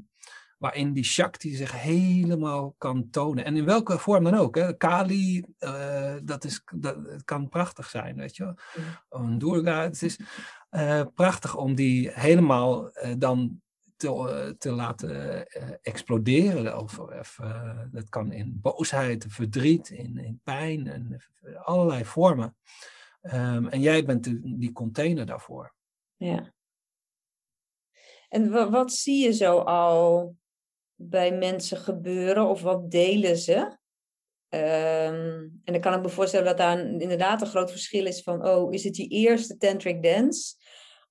waarin 0.58 0.94
die 0.94 1.04
Shakti 1.04 1.56
zich 1.56 1.82
helemaal 1.82 2.76
kan 2.78 3.10
tonen. 3.10 3.46
En 3.46 3.58
in 3.58 3.66
welke 3.66 3.98
vorm 3.98 4.24
dan 4.24 4.34
ook. 4.34 4.56
Hè? 4.56 4.78
Kali, 4.78 5.44
uh, 5.60 6.16
dat, 6.24 6.44
is, 6.44 6.64
dat 6.76 6.98
kan 7.26 7.50
prachtig 7.50 7.90
zijn, 7.90 8.16
weet 8.16 8.36
je 8.36 8.44
wel. 8.44 8.56
Een 9.10 9.38
Durga, 9.38 9.82
het 9.82 10.02
is 10.02 10.20
uh, 10.72 11.02
prachtig 11.14 11.56
om 11.56 11.76
die 11.76 12.12
helemaal 12.14 12.98
uh, 12.98 13.14
dan 13.18 13.62
te, 14.02 14.56
te 14.58 14.72
laten 14.72 15.48
exploderen. 15.82 16.78
Of, 16.78 17.00
of 17.00 17.40
dat 17.92 18.10
kan 18.10 18.32
in 18.32 18.60
boosheid, 18.62 19.26
verdriet, 19.30 19.90
in, 19.90 20.18
in 20.18 20.42
pijn, 20.44 20.88
en 20.88 21.24
allerlei 21.64 22.06
vormen. 22.06 22.56
Um, 23.22 23.68
en 23.68 23.80
jij 23.80 24.06
bent 24.06 24.24
die 24.44 24.72
container 24.72 25.26
daarvoor. 25.26 25.74
Ja. 26.16 26.54
En 28.30 28.72
wat 28.72 28.94
zie 28.94 29.24
je 29.24 29.34
zo 29.34 29.58
al 29.58 30.36
bij 30.96 31.38
mensen 31.38 31.78
gebeuren 31.78 32.48
of 32.48 32.62
wat 32.62 32.92
delen 32.92 33.38
ze? 33.38 33.56
Um, 34.50 35.62
en 35.64 35.74
dan 35.74 35.80
kan 35.80 35.94
ik 35.94 36.02
me 36.02 36.10
voorstellen 36.10 36.46
dat 36.46 36.58
daar 36.58 36.80
inderdaad 36.80 37.42
een 37.42 37.48
groot 37.48 37.72
verschil 37.72 38.06
is 38.06 38.24
van, 38.24 38.48
oh, 38.48 38.74
is 38.74 38.84
het 38.84 38.98
je 38.98 39.08
eerste 39.08 39.58
tantric 39.58 40.04
dance? 40.04 40.56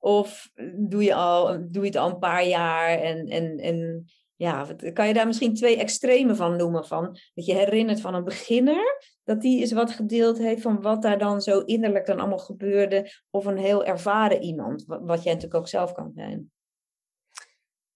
Of 0.02 0.50
doe 0.76 1.02
je, 1.02 1.14
al, 1.14 1.46
doe 1.46 1.82
je 1.82 1.88
het 1.88 1.96
al 1.96 2.10
een 2.10 2.18
paar 2.18 2.46
jaar 2.46 2.88
en, 2.88 3.26
en, 3.26 3.58
en 3.58 4.04
ja, 4.36 4.66
kan 4.92 5.08
je 5.08 5.14
daar 5.14 5.26
misschien 5.26 5.54
twee 5.54 5.76
extremen 5.76 6.36
van 6.36 6.56
noemen? 6.56 6.86
Van, 6.86 7.18
dat 7.34 7.46
je 7.46 7.54
herinnert 7.54 8.00
van 8.00 8.14
een 8.14 8.24
beginner, 8.24 9.14
dat 9.24 9.40
die 9.40 9.60
eens 9.60 9.72
wat 9.72 9.90
gedeeld 9.90 10.38
heeft 10.38 10.62
van 10.62 10.80
wat 10.80 11.02
daar 11.02 11.18
dan 11.18 11.40
zo 11.40 11.60
innerlijk 11.60 12.06
dan 12.06 12.20
allemaal 12.20 12.38
gebeurde. 12.38 13.12
Of 13.30 13.44
een 13.44 13.58
heel 13.58 13.84
ervaren 13.84 14.42
iemand, 14.42 14.84
wat 14.86 15.22
jij 15.22 15.32
natuurlijk 15.34 15.60
ook 15.60 15.68
zelf 15.68 15.92
kan 15.92 16.12
zijn. 16.14 16.50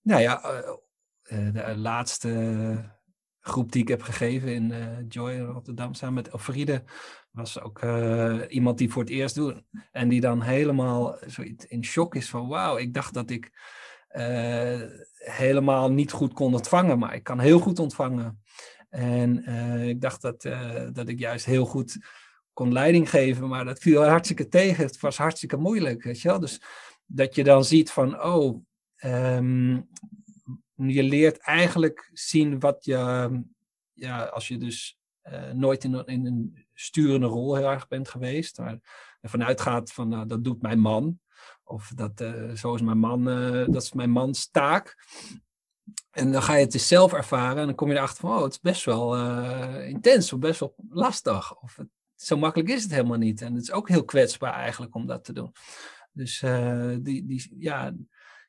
Nou 0.01 0.21
ja, 0.21 0.43
eh, 0.43 0.69
eh, 1.23 1.55
de 1.55 1.77
laatste 1.77 2.29
groep 3.47 3.73
die 3.73 3.83
ik 3.83 3.89
heb 3.89 4.03
gegeven 4.03 4.55
in 4.55 4.71
uh, 4.71 4.87
Joy 5.09 5.39
Rotterdam 5.39 5.95
samen 5.95 6.15
met 6.15 6.29
Elfriede 6.29 6.83
was 7.31 7.61
ook 7.61 7.83
uh, 7.83 8.41
iemand 8.49 8.79
die 8.79 8.91
voor 8.91 9.03
het 9.03 9.11
eerst 9.11 9.35
doet 9.35 9.63
en 9.93 10.09
die 10.09 10.21
dan 10.21 10.43
helemaal 10.43 11.19
zoiets 11.27 11.67
in 11.67 11.85
shock 11.85 12.15
is 12.15 12.29
van 12.29 12.49
wauw, 12.49 12.77
ik 12.77 12.95
dacht 12.95 13.15
dat 13.15 13.31
ik 13.31 13.51
uh, 14.17 14.81
helemaal 15.15 15.91
niet 15.91 16.13
goed 16.13 16.33
kon 16.33 16.55
ontvangen, 16.55 16.99
maar 16.99 17.15
ik 17.15 17.23
kan 17.23 17.41
heel 17.41 17.59
goed 17.59 17.79
ontvangen. 17.79 18.43
En 18.89 19.45
ik 19.89 20.01
dacht 20.01 20.23
dat, 20.23 20.43
dat 20.93 21.09
ik 21.09 21.19
juist 21.19 21.45
heel 21.45 21.65
goed 21.65 21.99
kon 22.53 22.73
leiding 22.73 23.11
geven, 23.11 23.49
maar 23.49 23.65
dat 23.65 23.79
viel 23.79 24.05
hartstikke 24.05 24.49
tegen. 24.49 24.85
Het 24.85 25.01
was 25.01 25.17
hartstikke 25.17 25.57
moeilijk, 25.57 26.03
weet 26.03 26.21
je 26.21 26.29
wel. 26.29 26.41
Dus 26.41 26.63
dat 27.07 27.35
je 27.35 27.45
dan 27.45 27.65
ziet 27.65 27.91
van, 27.91 28.23
oh, 28.23 28.65
um, 29.05 29.89
je 30.77 31.03
leert 31.03 31.39
eigenlijk 31.39 32.11
zien 32.13 32.61
wat 32.61 32.85
je, 32.85 33.31
ja, 33.93 34.25
als 34.25 34.49
je 34.49 34.59
dus 34.59 34.99
uh, 35.25 35.51
nooit 35.51 35.85
in, 35.85 36.07
in, 36.07 36.27
een 36.27 36.67
sturende 36.75 37.27
rol 37.27 37.55
heel 37.55 37.71
erg 37.71 37.89
bent 37.89 38.09
geweest, 38.09 38.59
maar 38.59 38.79
ervan 39.21 39.45
uitgaat 39.45 39.93
van 39.93 40.09
nou, 40.09 40.27
dat 40.27 40.45
doet 40.45 40.63
mijn 40.63 40.79
man, 40.79 41.21
of 41.65 41.93
dat 41.95 42.21
uh, 42.21 42.51
zo 42.51 42.75
is 42.75 42.81
mijn 42.81 42.99
man, 42.99 43.29
uh, 43.29 43.67
dat 43.67 43.83
is 43.83 43.93
mijn 43.93 44.11
mans 44.11 44.51
taak. 44.51 44.97
En 46.11 46.33
dan 46.33 46.43
ga 46.43 46.55
je 46.55 46.63
het 46.63 46.73
dus 46.73 46.89
zelf 46.89 47.13
ervaren 47.13 47.59
en 47.59 47.67
dan 47.67 47.75
kom 47.75 47.89
je 47.89 47.97
erachter 47.97 48.21
van, 48.21 48.37
oh, 48.37 48.43
het 48.43 48.53
is 48.53 48.61
best 48.61 48.85
wel 48.85 49.17
intens 49.81 50.33
of 50.33 50.39
best 50.39 50.61
wel 50.61 50.75
lastig. 50.89 51.61
Of 51.61 51.77
het, 51.77 51.89
zo 52.15 52.37
makkelijk 52.37 52.71
is 52.71 52.83
het 52.83 52.93
helemaal 52.93 53.19
niet. 53.19 53.43
En 53.43 53.55
het 53.55 53.63
is 53.63 53.73
ook 53.73 53.89
heel 53.89 54.05
kwetsbaar 54.05 54.53
eigenlijk 54.53 54.95
om 54.95 55.07
dat 55.07 55.25
te 55.25 55.33
doen. 55.33 55.53
Dus 56.13 56.39
die, 56.99 57.27
die, 57.27 57.57
ja, 57.59 57.95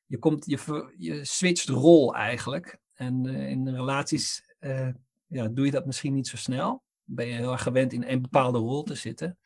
je, 0.06 0.18
komt, 0.18 0.46
je, 0.46 0.94
je 0.98 1.26
switcht 1.26 1.70
rol 1.70 2.16
eigenlijk. 2.16 2.80
En 2.94 3.26
uh, 3.26 3.50
in 3.50 3.70
relaties 3.70 4.56
uh, 4.60 4.90
ja, 5.28 5.48
doe 5.48 5.66
je 5.66 5.72
dat 5.72 5.86
misschien 5.86 6.14
niet 6.14 6.28
zo 6.28 6.38
snel. 6.38 6.84
ben 7.04 7.28
je 7.28 7.34
heel 7.34 7.52
erg 7.52 7.64
gewend 7.64 7.94
in 7.94 8.04
een 8.04 8.22
bepaalde 8.22 8.58
rol 8.58 8.84
te 8.84 8.96
zitten. 8.96 9.38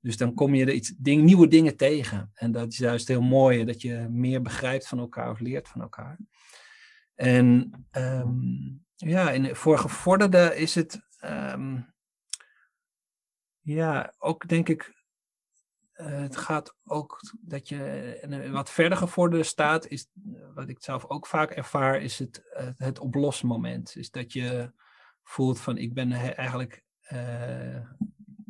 Dus 0.00 0.16
dan 0.16 0.34
kom 0.34 0.54
je 0.54 0.66
er 0.66 0.72
iets, 0.72 0.94
ding, 0.98 1.22
nieuwe 1.22 1.48
dingen 1.48 1.76
tegen. 1.76 2.30
En 2.34 2.52
dat 2.52 2.72
is 2.72 2.78
juist 2.78 3.08
heel 3.08 3.22
mooi, 3.22 3.64
dat 3.64 3.82
je 3.82 4.06
meer 4.10 4.42
begrijpt 4.42 4.88
van 4.88 4.98
elkaar 4.98 5.30
of 5.30 5.40
leert 5.40 5.68
van 5.68 5.80
elkaar. 5.80 6.18
En 7.14 7.70
ehm, 7.90 8.30
ja, 8.94 9.30
in, 9.30 9.56
voor 9.56 9.78
gevorderden 9.78 10.56
is 10.56 10.74
het, 10.74 11.00
ehm, 11.18 11.80
ja, 13.60 14.14
ook 14.18 14.48
denk 14.48 14.68
ik, 14.68 14.97
het 16.02 16.36
gaat 16.36 16.76
ook 16.84 17.20
dat 17.40 17.68
je 17.68 18.18
in 18.22 18.52
wat 18.52 18.70
verder 18.70 18.98
gevorderde 18.98 19.44
staat, 19.44 19.86
is 19.86 20.08
wat 20.54 20.68
ik 20.68 20.82
zelf 20.82 21.04
ook 21.04 21.26
vaak 21.26 21.50
ervaar, 21.50 22.00
is 22.02 22.18
het, 22.18 22.42
het 22.76 22.98
oplosmoment. 22.98 23.96
Is 23.96 24.10
dat 24.10 24.32
je 24.32 24.72
voelt 25.22 25.60
van 25.60 25.76
ik 25.76 25.94
ben 25.94 26.12
eigenlijk 26.12 26.84
uh, 27.12 27.80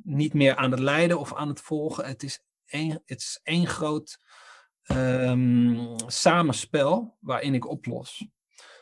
niet 0.03 0.35
meer 0.35 0.57
aan 0.57 0.71
het 0.71 0.81
leiden 0.81 1.19
of 1.19 1.35
aan 1.35 1.49
het 1.49 1.61
volgen. 1.61 2.07
Het 2.07 2.23
is 2.23 2.43
één, 2.65 3.03
het 3.05 3.21
is 3.21 3.41
één 3.43 3.67
groot 3.67 4.19
um, 4.91 5.99
samenspel 6.07 7.17
waarin 7.21 7.55
ik 7.55 7.69
oplos. 7.69 8.29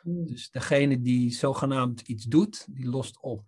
Hmm. 0.02 0.26
Dus 0.26 0.50
degene 0.50 1.00
die 1.00 1.30
zogenaamd 1.30 2.00
iets 2.00 2.24
doet, 2.24 2.66
die 2.70 2.88
lost 2.88 3.20
op. 3.20 3.44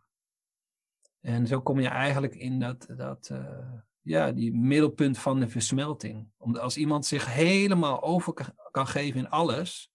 En 1.21 1.47
zo 1.47 1.61
kom 1.61 1.81
je 1.81 1.89
eigenlijk 1.89 2.35
in 2.35 2.61
dat, 2.61 2.87
dat 2.97 3.29
uh, 3.33 3.73
ja, 4.09 4.33
die 4.33 4.55
middelpunt 4.55 5.19
van 5.19 5.41
de 5.41 5.49
versmelting. 5.49 6.29
Omdat 6.37 6.63
als 6.63 6.77
iemand 6.77 7.07
zich 7.07 7.35
helemaal 7.35 8.03
over 8.03 8.55
kan 8.71 8.87
geven 8.87 9.21
in 9.21 9.31
alles, 9.31 9.93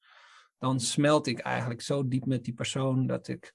dan 0.58 0.80
smelt 0.80 1.28
ik 1.28 1.40
eigenlijk 1.40 1.82
zo 1.82 2.08
diep 2.08 2.26
met 2.26 2.44
die 2.44 2.54
persoon 2.54 3.08
dat 3.08 3.28
ik 3.28 3.54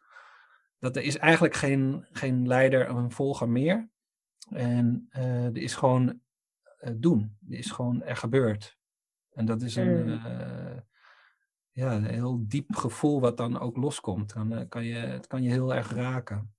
dat 0.79 0.97
er 0.97 1.03
is 1.03 1.17
eigenlijk 1.17 1.55
geen, 1.55 2.07
geen 2.12 2.47
leider 2.47 2.91
of 2.91 2.97
een 2.97 3.12
volger 3.12 3.49
meer. 3.49 3.88
En 4.50 5.09
uh, 5.12 5.45
er 5.45 5.57
is 5.57 5.75
gewoon 5.75 6.21
uh, 6.81 6.91
doen. 6.97 7.37
Er 7.50 7.59
is 7.59 7.71
gewoon 7.71 8.03
er 8.03 8.17
gebeurd. 8.17 8.77
En 9.33 9.45
dat 9.45 9.62
is 9.62 9.77
een, 9.77 10.09
uh, 10.09 10.77
ja, 11.71 11.95
een 11.95 12.05
heel 12.05 12.45
diep 12.49 12.77
gevoel 12.77 13.21
wat 13.21 13.37
dan 13.37 13.59
ook 13.59 13.77
loskomt. 13.77 14.33
Dan 14.33 14.69
kan 14.69 14.85
je, 14.85 14.95
het 14.95 15.27
kan 15.27 15.43
je 15.43 15.50
heel 15.50 15.75
erg 15.75 15.93
raken. 15.93 16.55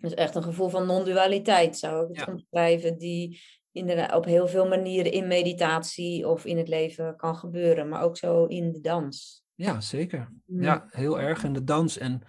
Dus 0.00 0.14
echt 0.14 0.34
een 0.34 0.42
gevoel 0.42 0.68
van 0.68 0.86
non-dualiteit 0.86 1.78
zou 1.78 2.02
ik 2.02 2.16
het 2.16 2.26
ja. 2.26 2.32
omschrijven, 2.32 2.98
die 2.98 3.40
inderdaad 3.72 4.14
op 4.14 4.24
heel 4.24 4.48
veel 4.48 4.68
manieren 4.68 5.12
in 5.12 5.26
meditatie 5.26 6.28
of 6.28 6.44
in 6.44 6.58
het 6.58 6.68
leven 6.68 7.16
kan 7.16 7.36
gebeuren, 7.36 7.88
maar 7.88 8.02
ook 8.02 8.16
zo 8.16 8.44
in 8.44 8.72
de 8.72 8.80
dans. 8.80 9.44
Ja, 9.54 9.80
zeker. 9.80 10.32
Mm. 10.44 10.62
Ja, 10.62 10.86
heel 10.90 11.20
erg 11.20 11.44
in 11.44 11.52
de 11.52 11.64
dans. 11.64 11.98
En 11.98 12.22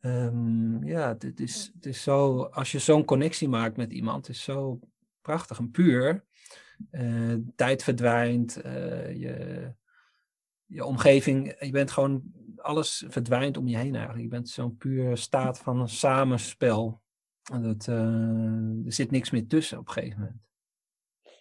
um, 0.00 0.84
ja, 0.84 1.16
het 1.18 1.40
is, 1.40 1.70
het 1.74 1.86
is 1.86 2.02
zo, 2.02 2.42
als 2.42 2.72
je 2.72 2.78
zo'n 2.78 3.04
connectie 3.04 3.48
maakt 3.48 3.76
met 3.76 3.92
iemand, 3.92 4.28
is 4.28 4.42
zo 4.42 4.80
prachtig 5.20 5.58
en 5.58 5.70
puur. 5.70 6.24
Uh, 6.90 7.34
tijd 7.56 7.82
verdwijnt, 7.82 8.64
uh, 8.64 9.20
je, 9.20 9.74
je 10.66 10.84
omgeving, 10.84 11.56
je 11.58 11.70
bent 11.70 11.90
gewoon, 11.90 12.22
alles 12.62 13.04
verdwijnt 13.08 13.56
om 13.56 13.68
je 13.68 13.76
heen 13.76 13.94
eigenlijk. 13.94 14.24
Je 14.24 14.30
bent 14.30 14.48
zo'n 14.48 14.76
puur 14.76 15.16
staat 15.16 15.58
van 15.58 15.80
een 15.80 15.88
samenspel. 15.88 17.00
En 17.52 17.62
dat, 17.62 17.86
uh, 17.86 18.86
er 18.86 18.92
zit 18.92 19.10
niks 19.10 19.30
meer 19.30 19.46
tussen 19.46 19.78
op 19.78 19.86
een 19.86 19.92
gegeven 19.92 20.18
moment. 20.18 20.40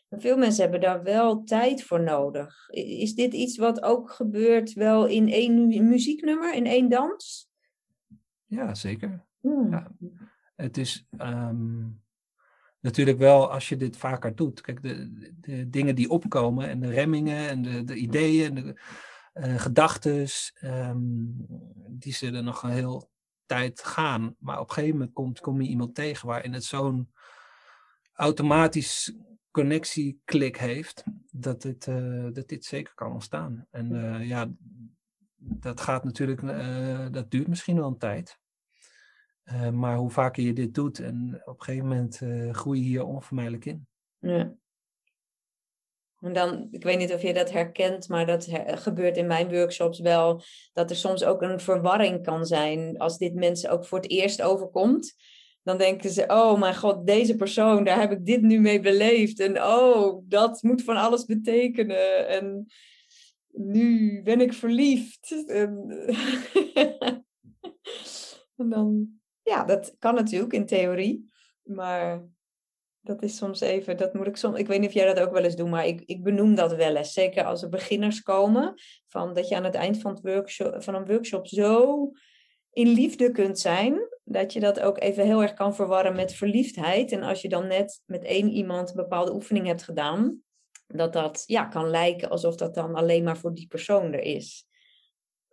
Veel 0.10 0.38
mensen 0.38 0.62
hebben 0.62 0.82
daar 0.82 1.04
wel 1.04 1.44
tijd 1.44 1.84
voor 1.84 2.04
nodig. 2.04 2.70
Is 2.70 3.16
dit 3.16 3.34
iets 3.34 3.58
wat 3.58 3.82
ook 3.84 4.12
gebeurt 4.12 4.74
wel 4.74 5.06
in 5.06 5.30
één 5.30 5.68
muzieknummer, 5.88 6.54
in 6.54 6.66
één 6.66 6.90
dans? 6.90 7.50
Ja, 8.46 8.74
zeker. 8.74 9.26
Hmm. 9.40 9.72
Ja. 9.72 9.92
Het 10.56 10.78
is 10.78 11.08
um, 11.18 12.02
natuurlijk 12.80 13.18
wel 13.18 13.52
als 13.52 13.70
je 13.70 13.76
dit 13.76 13.98
vaker 13.98 14.36
doet. 14.36 14.62
Kijk, 14.62 14.82
de, 14.82 15.32
de 15.42 15.70
dingen 15.70 15.96
die 15.96 16.10
opkomen 16.10 16.70
en 16.70 16.80
de 16.80 16.90
remmingen 16.90 17.50
en 17.50 17.62
de, 17.62 17.84
de 17.84 17.96
ideeën 17.96 18.58
en 18.58 18.64
de 18.64 18.76
uh, 19.34 19.60
gedachten, 19.60 20.28
um, 20.64 21.46
die 21.90 22.14
zullen 22.14 22.44
nog 22.44 22.64
een 22.64 22.70
heel 22.70 23.12
tijd 23.46 23.84
gaan. 23.84 24.36
Maar 24.40 24.60
op 24.60 24.68
een 24.68 24.74
gegeven 24.74 24.98
moment 24.98 25.14
komt, 25.14 25.40
kom 25.40 25.62
je 25.62 25.70
iemand 25.70 25.96
tegen 25.96 26.28
waarin 26.28 26.54
het 26.54 26.64
zo'n 26.64 27.12
automatisch 28.14 29.16
connectieklik 29.52 30.58
heeft, 30.58 31.04
dat 31.32 31.62
dit, 31.62 31.88
uh, 31.88 32.28
dat 32.34 32.48
dit 32.48 32.66
zeker 32.66 32.94
kan 32.94 33.12
ontstaan. 33.12 33.68
En 33.70 33.92
uh, 33.92 34.28
ja, 34.28 34.52
dat 35.36 35.82
gaat 35.82 36.04
natuurlijk, 36.04 36.42
dat 37.14 37.32
duurt 37.32 37.48
misschien 37.48 37.76
wel 37.76 37.88
een 37.88 37.98
tijd. 37.98 38.40
Maar 39.72 39.98
hoe 39.98 40.10
vaker 40.10 40.44
je 40.44 40.54
dit 40.54 40.74
doet 40.74 41.00
en 41.00 41.42
op 41.46 41.60
een 41.60 41.64
gegeven 41.64 41.88
moment 41.88 42.22
groei 42.52 42.80
je 42.80 42.86
hier 42.86 43.04
onvermijdelijk 43.04 43.66
in. 43.66 43.88
Ja. 44.20 44.54
En 46.22 46.34
dan, 46.34 46.68
ik 46.72 46.84
weet 46.84 46.98
niet 46.98 47.14
of 47.14 47.22
je 47.22 47.34
dat 47.34 47.52
herkent, 47.52 48.08
maar 48.08 48.26
dat 48.26 48.48
gebeurt 48.66 49.18
in 49.18 49.28
mijn 49.28 49.50
workshops 49.50 50.00
wel, 50.00 50.44
dat 50.74 50.90
er 50.90 50.96
soms 50.96 51.24
ook 51.24 51.42
een 51.42 51.60
verwarring 51.60 52.24
kan 52.24 52.46
zijn 52.46 52.98
als 52.98 53.18
dit 53.18 53.34
mensen 53.34 53.70
ook 53.70 53.86
voor 53.86 53.98
het 53.98 54.10
eerst 54.10 54.42
overkomt. 54.42 55.16
Dan 55.64 55.78
denken 55.78 56.10
ze, 56.10 56.24
oh 56.28 56.60
mijn 56.60 56.76
god, 56.76 57.08
deze 57.08 57.36
persoon, 57.36 57.84
daar 57.84 58.00
heb 58.00 58.12
ik 58.12 58.26
dit 58.26 58.42
nu 58.42 58.60
mee 58.60 58.80
beleefd. 58.80 59.40
En 59.40 59.64
oh, 59.64 60.24
dat 60.28 60.64
moet 60.64 60.84
van 60.84 60.98
alles 60.98 61.26
betekenen. 61.26 62.28
En 62.28 62.66
nu 63.48 64.22
ben 64.24 64.42
ik 64.42 64.54
verliefd. 64.54 65.46
En, 65.48 65.88
dan 68.70 69.08
ja, 69.44 69.64
dat 69.64 69.96
kan 70.00 70.16
natuurlijk 70.16 70.54
in 70.54 70.66
theorie. 70.66 71.30
Maar 71.64 72.24
dat 73.02 73.24
is 73.24 73.36
soms 73.38 73.60
even, 73.60 73.98
dat 73.98 74.14
moet 74.14 74.28
ik 74.28 74.38
soms, 74.38 74.60
ik 74.60 74.68
weet 74.68 74.80
niet 74.80 74.90
of 74.90 74.96
jij 74.96 75.14
dat 75.14 75.20
ook 75.20 75.34
wel 75.34 75.44
eens 75.44 75.56
doet, 75.56 75.70
maar 75.70 75.86
ik, 75.86 76.02
ik 76.06 76.24
benoem 76.24 76.56
dat 76.56 76.76
wel 76.76 76.96
eens. 76.96 77.14
Zeker 77.14 77.44
als 77.44 77.62
er 77.62 77.70
beginners 77.70 78.22
komen, 78.22 78.74
van 79.08 79.34
dat 79.34 79.48
je 79.48 79.56
aan 79.56 79.64
het 79.64 79.76
eind 79.76 80.02
van, 80.02 80.12
het 80.12 80.22
workshop, 80.22 80.84
van 80.84 80.96
een 80.96 81.06
workshop 81.06 81.48
zo 81.48 82.12
in 82.72 82.88
liefde 82.88 83.32
kunt 83.32 83.60
zijn, 83.60 84.08
dat 84.24 84.54
je 84.54 84.60
dat 84.60 84.80
ook 84.80 85.00
even 85.00 85.26
heel 85.26 85.42
erg 85.42 85.54
kan 85.54 85.76
verwarren 85.76 86.16
met 86.16 86.34
verliefdheid. 86.34 87.12
En 87.12 87.24
als 87.24 87.42
je 87.42 87.50
dan 87.50 87.68
net 87.68 88.02
met 88.06 88.24
één 88.24 88.50
iemand 88.50 88.90
een 88.90 88.96
bepaalde 88.96 89.34
oefening 89.34 89.66
hebt 89.68 89.84
gedaan, 89.84 90.42
dat 90.88 91.14
dat 91.14 91.44
ja, 91.46 91.66
kan 91.66 91.90
lijken 91.90 92.30
alsof 92.30 92.56
dat 92.56 92.76
dan 92.76 92.96
alleen 92.96 93.24
maar 93.24 93.38
voor 93.38 93.54
die 93.54 93.68
persoon 93.68 94.14
er 94.14 94.22
is. 94.22 94.68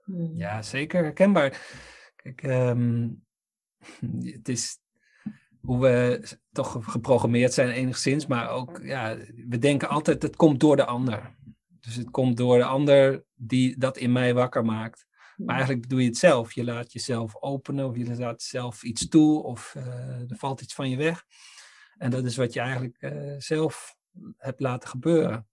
Hmm. 0.04 0.32
Ja, 0.36 0.62
zeker 0.62 1.02
herkenbaar. 1.02 1.60
Kijk, 2.16 2.42
um, 2.42 3.24
het 4.36 4.48
is 4.48 4.78
hoe 5.68 5.80
we 5.80 6.28
toch 6.52 6.78
geprogrammeerd 6.80 7.52
zijn 7.52 7.70
enigszins, 7.70 8.26
maar 8.26 8.50
ook, 8.50 8.80
ja, 8.82 9.16
we 9.48 9.58
denken 9.58 9.88
altijd 9.88 10.22
het 10.22 10.36
komt 10.36 10.60
door 10.60 10.76
de 10.76 10.84
ander. 10.84 11.36
Dus 11.80 11.94
het 11.94 12.10
komt 12.10 12.36
door 12.36 12.58
de 12.58 12.64
ander 12.64 13.24
die 13.34 13.78
dat 13.78 13.96
in 13.96 14.12
mij 14.12 14.34
wakker 14.34 14.64
maakt. 14.64 15.06
Maar 15.36 15.54
eigenlijk 15.54 15.88
doe 15.88 16.00
je 16.00 16.06
het 16.06 16.16
zelf. 16.16 16.52
Je 16.52 16.64
laat 16.64 16.92
jezelf 16.92 17.36
openen 17.36 17.86
of 17.86 17.96
je 17.96 18.16
laat 18.16 18.42
zelf 18.42 18.82
iets 18.82 19.08
toe 19.08 19.42
of 19.42 19.74
uh, 19.76 20.30
er 20.30 20.36
valt 20.36 20.60
iets 20.60 20.74
van 20.74 20.90
je 20.90 20.96
weg. 20.96 21.24
En 21.96 22.10
dat 22.10 22.24
is 22.24 22.36
wat 22.36 22.52
je 22.52 22.60
eigenlijk 22.60 22.96
uh, 23.00 23.34
zelf 23.38 23.96
hebt 24.36 24.60
laten 24.60 24.88
gebeuren. 24.88 25.48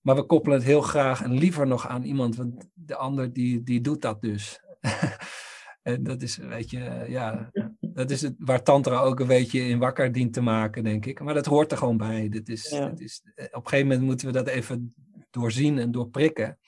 Maar 0.00 0.14
we 0.14 0.26
koppelen 0.26 0.58
het 0.58 0.66
heel 0.66 0.82
graag 0.82 1.22
en 1.22 1.38
liever 1.38 1.66
nog 1.66 1.88
aan 1.88 2.02
iemand, 2.02 2.36
want 2.36 2.68
de 2.74 2.96
ander 2.96 3.32
die, 3.32 3.62
die 3.62 3.80
doet 3.80 4.02
dat 4.02 4.20
dus. 4.20 4.60
En 5.84 6.02
dat 6.02 6.22
is, 6.22 6.36
weet 6.36 6.70
je, 6.70 7.04
ja, 7.08 7.50
dat 7.94 8.10
is 8.10 8.22
het, 8.22 8.34
waar 8.38 8.62
Tantra 8.62 8.98
ook 8.98 9.20
een 9.20 9.26
beetje 9.26 9.60
in 9.60 9.78
wakker 9.78 10.12
dient 10.12 10.32
te 10.32 10.40
maken, 10.40 10.84
denk 10.84 11.06
ik. 11.06 11.20
Maar 11.20 11.34
dat 11.34 11.46
hoort 11.46 11.72
er 11.72 11.78
gewoon 11.78 11.96
bij. 11.96 12.28
Dit 12.28 12.48
is, 12.48 12.70
ja. 12.70 12.92
is, 12.96 13.22
eh, 13.34 13.44
op 13.44 13.54
een 13.54 13.68
gegeven 13.68 13.86
moment 13.86 14.06
moeten 14.06 14.26
we 14.26 14.32
dat 14.32 14.46
even 14.46 14.94
doorzien 15.30 15.78
en 15.78 15.90
doorprikken. 15.90 16.58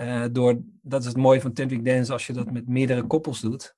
Uh, 0.00 0.24
door, 0.32 0.60
dat 0.82 1.00
is 1.00 1.06
het 1.06 1.16
mooie 1.16 1.40
van 1.40 1.52
Tantric 1.52 1.84
Dance, 1.84 2.12
als 2.12 2.26
je 2.26 2.32
dat 2.32 2.50
met 2.50 2.68
meerdere 2.68 3.06
koppels 3.06 3.40
doet, 3.40 3.76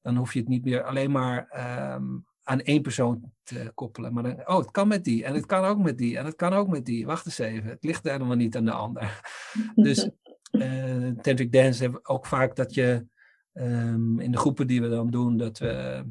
dan 0.00 0.16
hoef 0.16 0.32
je 0.32 0.38
het 0.38 0.48
niet 0.48 0.64
meer 0.64 0.82
alleen 0.82 1.10
maar 1.10 1.48
um, 1.94 2.26
aan 2.42 2.60
één 2.60 2.82
persoon 2.82 3.32
te 3.42 3.72
koppelen. 3.74 4.12
Maar 4.12 4.22
dan, 4.22 4.48
oh, 4.48 4.58
het 4.58 4.70
kan 4.70 4.88
met 4.88 5.04
die, 5.04 5.24
en 5.24 5.34
het 5.34 5.46
kan 5.46 5.64
ook 5.64 5.78
met 5.78 5.98
die, 5.98 6.18
en 6.18 6.24
het 6.24 6.36
kan 6.36 6.52
ook 6.52 6.68
met 6.68 6.84
die. 6.84 7.06
Wacht 7.06 7.26
eens 7.26 7.38
even, 7.38 7.70
het 7.70 7.84
ligt 7.84 8.04
helemaal 8.04 8.36
niet 8.36 8.56
aan 8.56 8.64
de 8.64 8.72
ander. 8.72 9.20
dus 9.74 10.10
uh, 10.50 11.08
Tantric 11.08 11.52
Dance 11.52 11.82
hebben 11.82 12.08
ook 12.08 12.26
vaak 12.26 12.56
dat 12.56 12.74
je 12.74 13.06
um, 13.52 14.20
in 14.20 14.32
de 14.32 14.38
groepen 14.38 14.66
die 14.66 14.80
we 14.80 14.88
dan 14.88 15.10
doen, 15.10 15.36
dat 15.36 15.58
we 15.58 16.04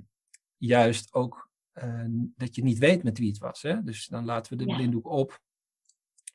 juist 0.57 1.13
ook 1.13 1.49
uh, 1.73 2.05
dat 2.35 2.55
je 2.55 2.63
niet 2.63 2.77
weet 2.77 3.03
met 3.03 3.17
wie 3.17 3.29
het 3.29 3.37
was. 3.37 3.61
Hè? 3.61 3.83
Dus 3.83 4.07
dan 4.07 4.25
laten 4.25 4.57
we 4.57 4.63
de 4.63 4.69
ja. 4.69 4.75
blinddoek 4.75 5.07
op. 5.07 5.39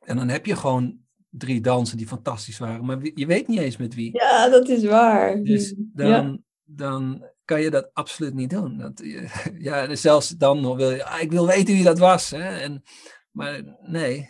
En 0.00 0.16
dan 0.16 0.28
heb 0.28 0.46
je 0.46 0.56
gewoon 0.56 0.98
drie 1.28 1.60
dansen 1.60 1.96
die 1.96 2.06
fantastisch 2.06 2.58
waren, 2.58 2.84
maar 2.84 2.98
je 3.14 3.26
weet 3.26 3.48
niet 3.48 3.58
eens 3.58 3.76
met 3.76 3.94
wie. 3.94 4.12
Ja, 4.12 4.48
dat 4.48 4.68
is 4.68 4.84
waar. 4.84 5.42
Dus 5.42 5.74
dan, 5.76 6.08
ja. 6.08 6.38
dan 6.64 7.26
kan 7.44 7.60
je 7.60 7.70
dat 7.70 7.90
absoluut 7.92 8.34
niet 8.34 8.50
doen. 8.50 8.78
Dat, 8.78 9.02
ja, 9.58 9.94
zelfs 9.94 10.28
dan 10.28 10.76
wil 10.76 10.90
je, 10.90 11.04
ah, 11.04 11.22
ik 11.22 11.30
wil 11.30 11.46
weten 11.46 11.74
wie 11.74 11.84
dat 11.84 11.98
was. 11.98 12.30
Hè? 12.30 12.58
En, 12.58 12.82
maar 13.30 13.78
nee, 13.82 14.28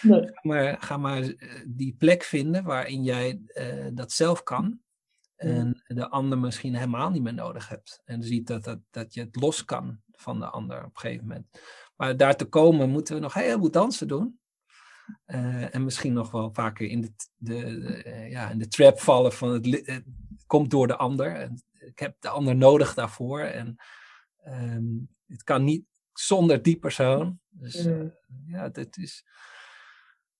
maar, 0.42 0.76
ga 0.80 0.96
maar 0.96 1.34
die 1.66 1.94
plek 1.98 2.22
vinden 2.22 2.64
waarin 2.64 3.02
jij 3.02 3.40
uh, 3.46 3.86
dat 3.92 4.12
zelf 4.12 4.42
kan. 4.42 4.80
En 5.36 5.82
de 5.86 6.08
ander 6.08 6.38
misschien 6.38 6.74
helemaal 6.74 7.10
niet 7.10 7.22
meer 7.22 7.34
nodig 7.34 7.68
hebt. 7.68 8.00
En 8.04 8.22
ziet 8.22 8.46
dat, 8.46 8.64
dat, 8.64 8.78
dat 8.90 9.14
je 9.14 9.20
het 9.20 9.36
los 9.36 9.64
kan 9.64 10.00
van 10.12 10.38
de 10.38 10.46
ander 10.46 10.78
op 10.78 10.84
een 10.84 11.00
gegeven 11.00 11.26
moment. 11.26 11.60
Maar 11.96 12.16
daar 12.16 12.36
te 12.36 12.44
komen 12.44 12.90
moeten 12.90 13.14
we 13.14 13.20
nog 13.20 13.34
heel 13.34 13.58
veel 13.58 13.70
dansen 13.70 14.08
doen. 14.08 14.40
Uh, 15.26 15.74
en 15.74 15.84
misschien 15.84 16.12
nog 16.12 16.30
wel 16.30 16.52
vaker 16.52 16.88
in 16.88 17.00
de, 17.00 17.12
de, 17.36 17.80
de 17.80 18.04
uh, 18.06 18.30
ja, 18.30 18.50
in 18.50 18.58
de 18.58 18.68
trap 18.68 19.00
vallen 19.00 19.32
van 19.32 19.50
het, 19.50 19.66
het, 19.86 20.04
komt 20.46 20.70
door 20.70 20.86
de 20.86 20.96
ander. 20.96 21.32
En 21.32 21.62
ik 21.72 21.98
heb 21.98 22.16
de 22.20 22.28
ander 22.28 22.56
nodig 22.56 22.94
daarvoor. 22.94 23.40
En 23.40 23.76
um, 24.46 25.08
het 25.26 25.42
kan 25.42 25.64
niet 25.64 25.84
zonder 26.12 26.62
die 26.62 26.78
persoon. 26.78 27.40
Dus 27.48 27.86
uh, 27.86 28.10
ja, 28.46 28.68
dit 28.68 28.96
is 28.96 29.24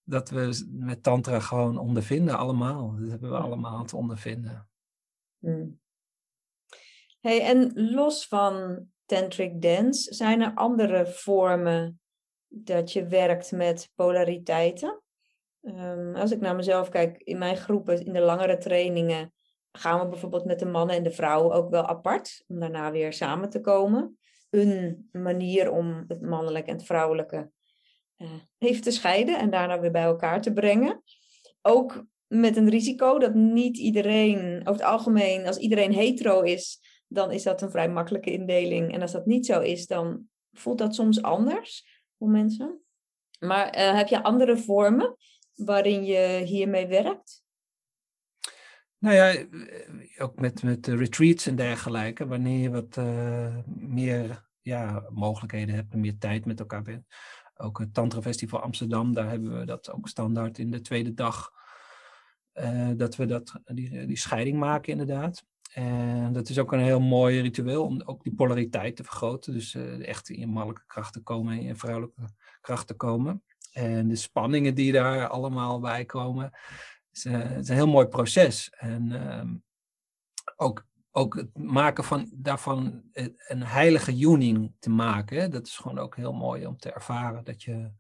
dat 0.03 0.31
we 0.31 0.67
met 0.71 1.03
tantra 1.03 1.41
gewoon 1.41 1.79
ondervinden 1.79 2.39
allemaal. 2.39 2.97
Dat 2.97 3.11
hebben 3.11 3.31
we 3.31 3.37
allemaal 3.37 3.85
te 3.85 3.97
ondervinden. 3.97 4.69
Hmm. 5.39 5.81
Hey, 7.21 7.41
en 7.41 7.73
los 7.75 8.27
van 8.27 8.87
tantric 9.05 9.63
dance, 9.63 10.15
zijn 10.15 10.41
er 10.41 10.55
andere 10.55 11.07
vormen 11.07 12.01
dat 12.49 12.93
je 12.93 13.07
werkt 13.07 13.53
met 13.53 13.91
polariteiten? 13.95 15.01
Um, 15.63 16.15
als 16.15 16.31
ik 16.31 16.41
naar 16.41 16.57
mezelf 16.57 16.89
kijk, 16.89 17.23
in 17.23 17.39
mijn 17.39 17.57
groepen, 17.57 18.05
in 18.05 18.13
de 18.13 18.21
langere 18.21 18.59
trainingen, 18.59 19.33
gaan 19.73 20.01
we 20.01 20.09
bijvoorbeeld 20.09 20.45
met 20.45 20.59
de 20.59 20.67
mannen 20.67 20.97
en 20.97 21.03
de 21.03 21.11
vrouwen 21.11 21.55
ook 21.55 21.71
wel 21.71 21.87
apart, 21.87 22.45
om 22.47 22.61
daarna 22.61 22.91
weer 22.91 23.13
samen 23.13 23.51
te 23.51 23.61
komen. 23.61 24.19
Een 24.51 25.09
manier 25.13 25.71
om 25.71 26.05
het 26.09 26.21
mannelijke 26.21 26.71
en 26.71 26.77
het 26.77 26.87
vrouwelijke 26.87 27.51
uh, 28.19 28.31
even 28.59 28.83
te 28.83 28.91
scheiden 28.91 29.39
en 29.39 29.51
daarna 29.51 29.81
weer 29.81 29.91
bij 29.91 30.03
elkaar 30.03 30.43
te 30.43 30.53
brengen. 30.53 31.03
Ook 31.63 32.05
met 32.27 32.57
een 32.57 32.71
risico 32.71 33.19
dat 33.19 33.35
niet 33.35 33.77
iedereen, 33.79 34.61
over 34.61 34.81
het 34.81 34.91
algemeen, 34.91 35.47
als 35.47 35.57
iedereen 35.57 35.93
hetero 35.93 36.41
is, 36.41 36.81
dan 37.09 37.33
is 37.33 37.43
dat 37.43 37.63
een 37.63 37.71
vrij 37.71 37.89
makkelijke 37.89 38.33
indeling. 38.33 38.93
En 38.93 39.03
als 39.03 39.13
dat 39.13 39.27
niet 39.27 39.47
zo 39.47 39.61
is, 39.61 39.87
dan 39.87 40.29
voelt 40.53 40.79
dat 40.79 40.95
soms 40.95 41.23
anders 41.23 41.87
voor 42.19 42.29
mensen. 42.29 42.81
Maar 43.39 43.77
uh, 43.77 43.95
heb 43.95 44.09
je 44.09 44.23
andere 44.23 44.57
vormen 44.57 45.17
waarin 45.55 46.05
je 46.05 46.43
hiermee 46.45 46.87
werkt? 46.87 47.45
Nou 48.99 49.15
ja, 49.15 49.35
eh, 49.35 49.47
ook 50.19 50.41
met, 50.41 50.63
met 50.63 50.87
retreats 50.87 51.47
en 51.47 51.57
dergelijke, 51.57 52.27
wanneer 52.27 52.61
je 52.61 52.71
wat 52.71 52.97
uh, 52.97 53.57
meer 53.77 54.49
ja, 54.61 55.07
mogelijkheden 55.13 55.75
hebt 55.75 55.93
en 55.93 56.01
meer 56.01 56.19
tijd 56.19 56.45
met 56.45 56.61
elkaar 56.61 56.83
bent. 56.83 57.07
Ook 57.57 57.79
het 57.79 57.95
Tantra 57.95 58.23
Festival 58.23 58.61
Amsterdam, 58.61 59.15
daar 59.15 59.29
hebben 59.29 59.59
we 59.59 59.65
dat 59.65 59.91
ook 59.91 60.09
standaard 60.09 60.59
in 60.59 60.71
de 60.71 60.81
tweede 60.81 61.15
dag. 61.15 61.53
Uh, 62.61 62.91
dat 62.97 63.17
we 63.17 63.27
dat, 63.27 63.61
die, 63.65 64.07
die 64.07 64.19
scheiding 64.19 64.59
maken 64.59 64.93
inderdaad. 64.93 65.45
En 65.73 66.33
dat 66.33 66.49
is 66.49 66.59
ook 66.59 66.73
een 66.73 66.81
heel 66.81 67.01
mooi 67.01 67.41
ritueel 67.41 67.85
om 67.85 68.03
ook 68.05 68.23
die 68.23 68.35
polariteit 68.35 68.97
te 68.97 69.05
vergroten. 69.05 69.53
Dus 69.53 69.75
uh, 69.75 70.09
echt 70.09 70.29
in 70.29 70.49
mannelijke 70.49 70.87
kracht 70.87 71.13
te 71.13 71.21
komen 71.21 71.59
en 71.59 71.65
in 71.65 71.77
vrouwelijke 71.77 72.23
kracht 72.61 72.87
te 72.87 72.95
komen. 72.95 73.43
En 73.73 74.09
de 74.09 74.17
spanningen 74.17 74.75
die 74.75 74.93
daar 74.93 75.29
allemaal 75.29 75.81
bij 75.81 76.05
komen. 76.05 76.51
is, 77.13 77.25
uh, 77.25 77.43
het 77.43 77.63
is 77.63 77.69
een 77.69 77.75
heel 77.75 77.89
mooi 77.89 78.07
proces. 78.07 78.71
En 78.71 79.11
uh, 79.11 79.51
ook, 80.57 80.87
ook 81.11 81.35
het 81.35 81.59
maken 81.59 82.05
van 82.05 82.31
daarvan 82.33 83.03
een 83.37 83.63
heilige 83.63 84.25
uning 84.25 84.73
te 84.79 84.91
maken. 84.91 85.51
Dat 85.51 85.67
is 85.67 85.77
gewoon 85.77 85.99
ook 85.99 86.17
heel 86.17 86.33
mooi 86.33 86.67
om 86.67 86.77
te 86.77 86.93
ervaren. 86.93 87.45
Dat, 87.45 87.63
je, 87.63 87.91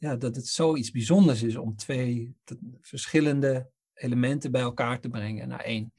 ja, 0.00 0.16
dat 0.16 0.36
het 0.36 0.46
zoiets 0.46 0.90
bijzonders 0.90 1.42
is 1.42 1.56
om 1.56 1.76
twee 1.76 2.36
verschillende 2.80 3.70
elementen 3.94 4.50
bij 4.50 4.60
elkaar 4.60 5.00
te 5.00 5.08
brengen 5.08 5.48
naar 5.48 5.60
één. 5.60 5.92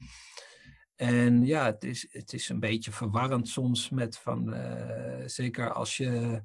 En 0.94 1.46
ja, 1.46 1.64
het 1.64 1.84
is, 1.84 2.06
het 2.10 2.32
is 2.32 2.48
een 2.48 2.60
beetje 2.60 2.92
verwarrend 2.92 3.48
soms 3.48 3.90
met 3.90 4.18
van, 4.18 4.54
uh, 4.54 5.22
zeker 5.26 5.72
als 5.72 5.96
je 5.96 6.42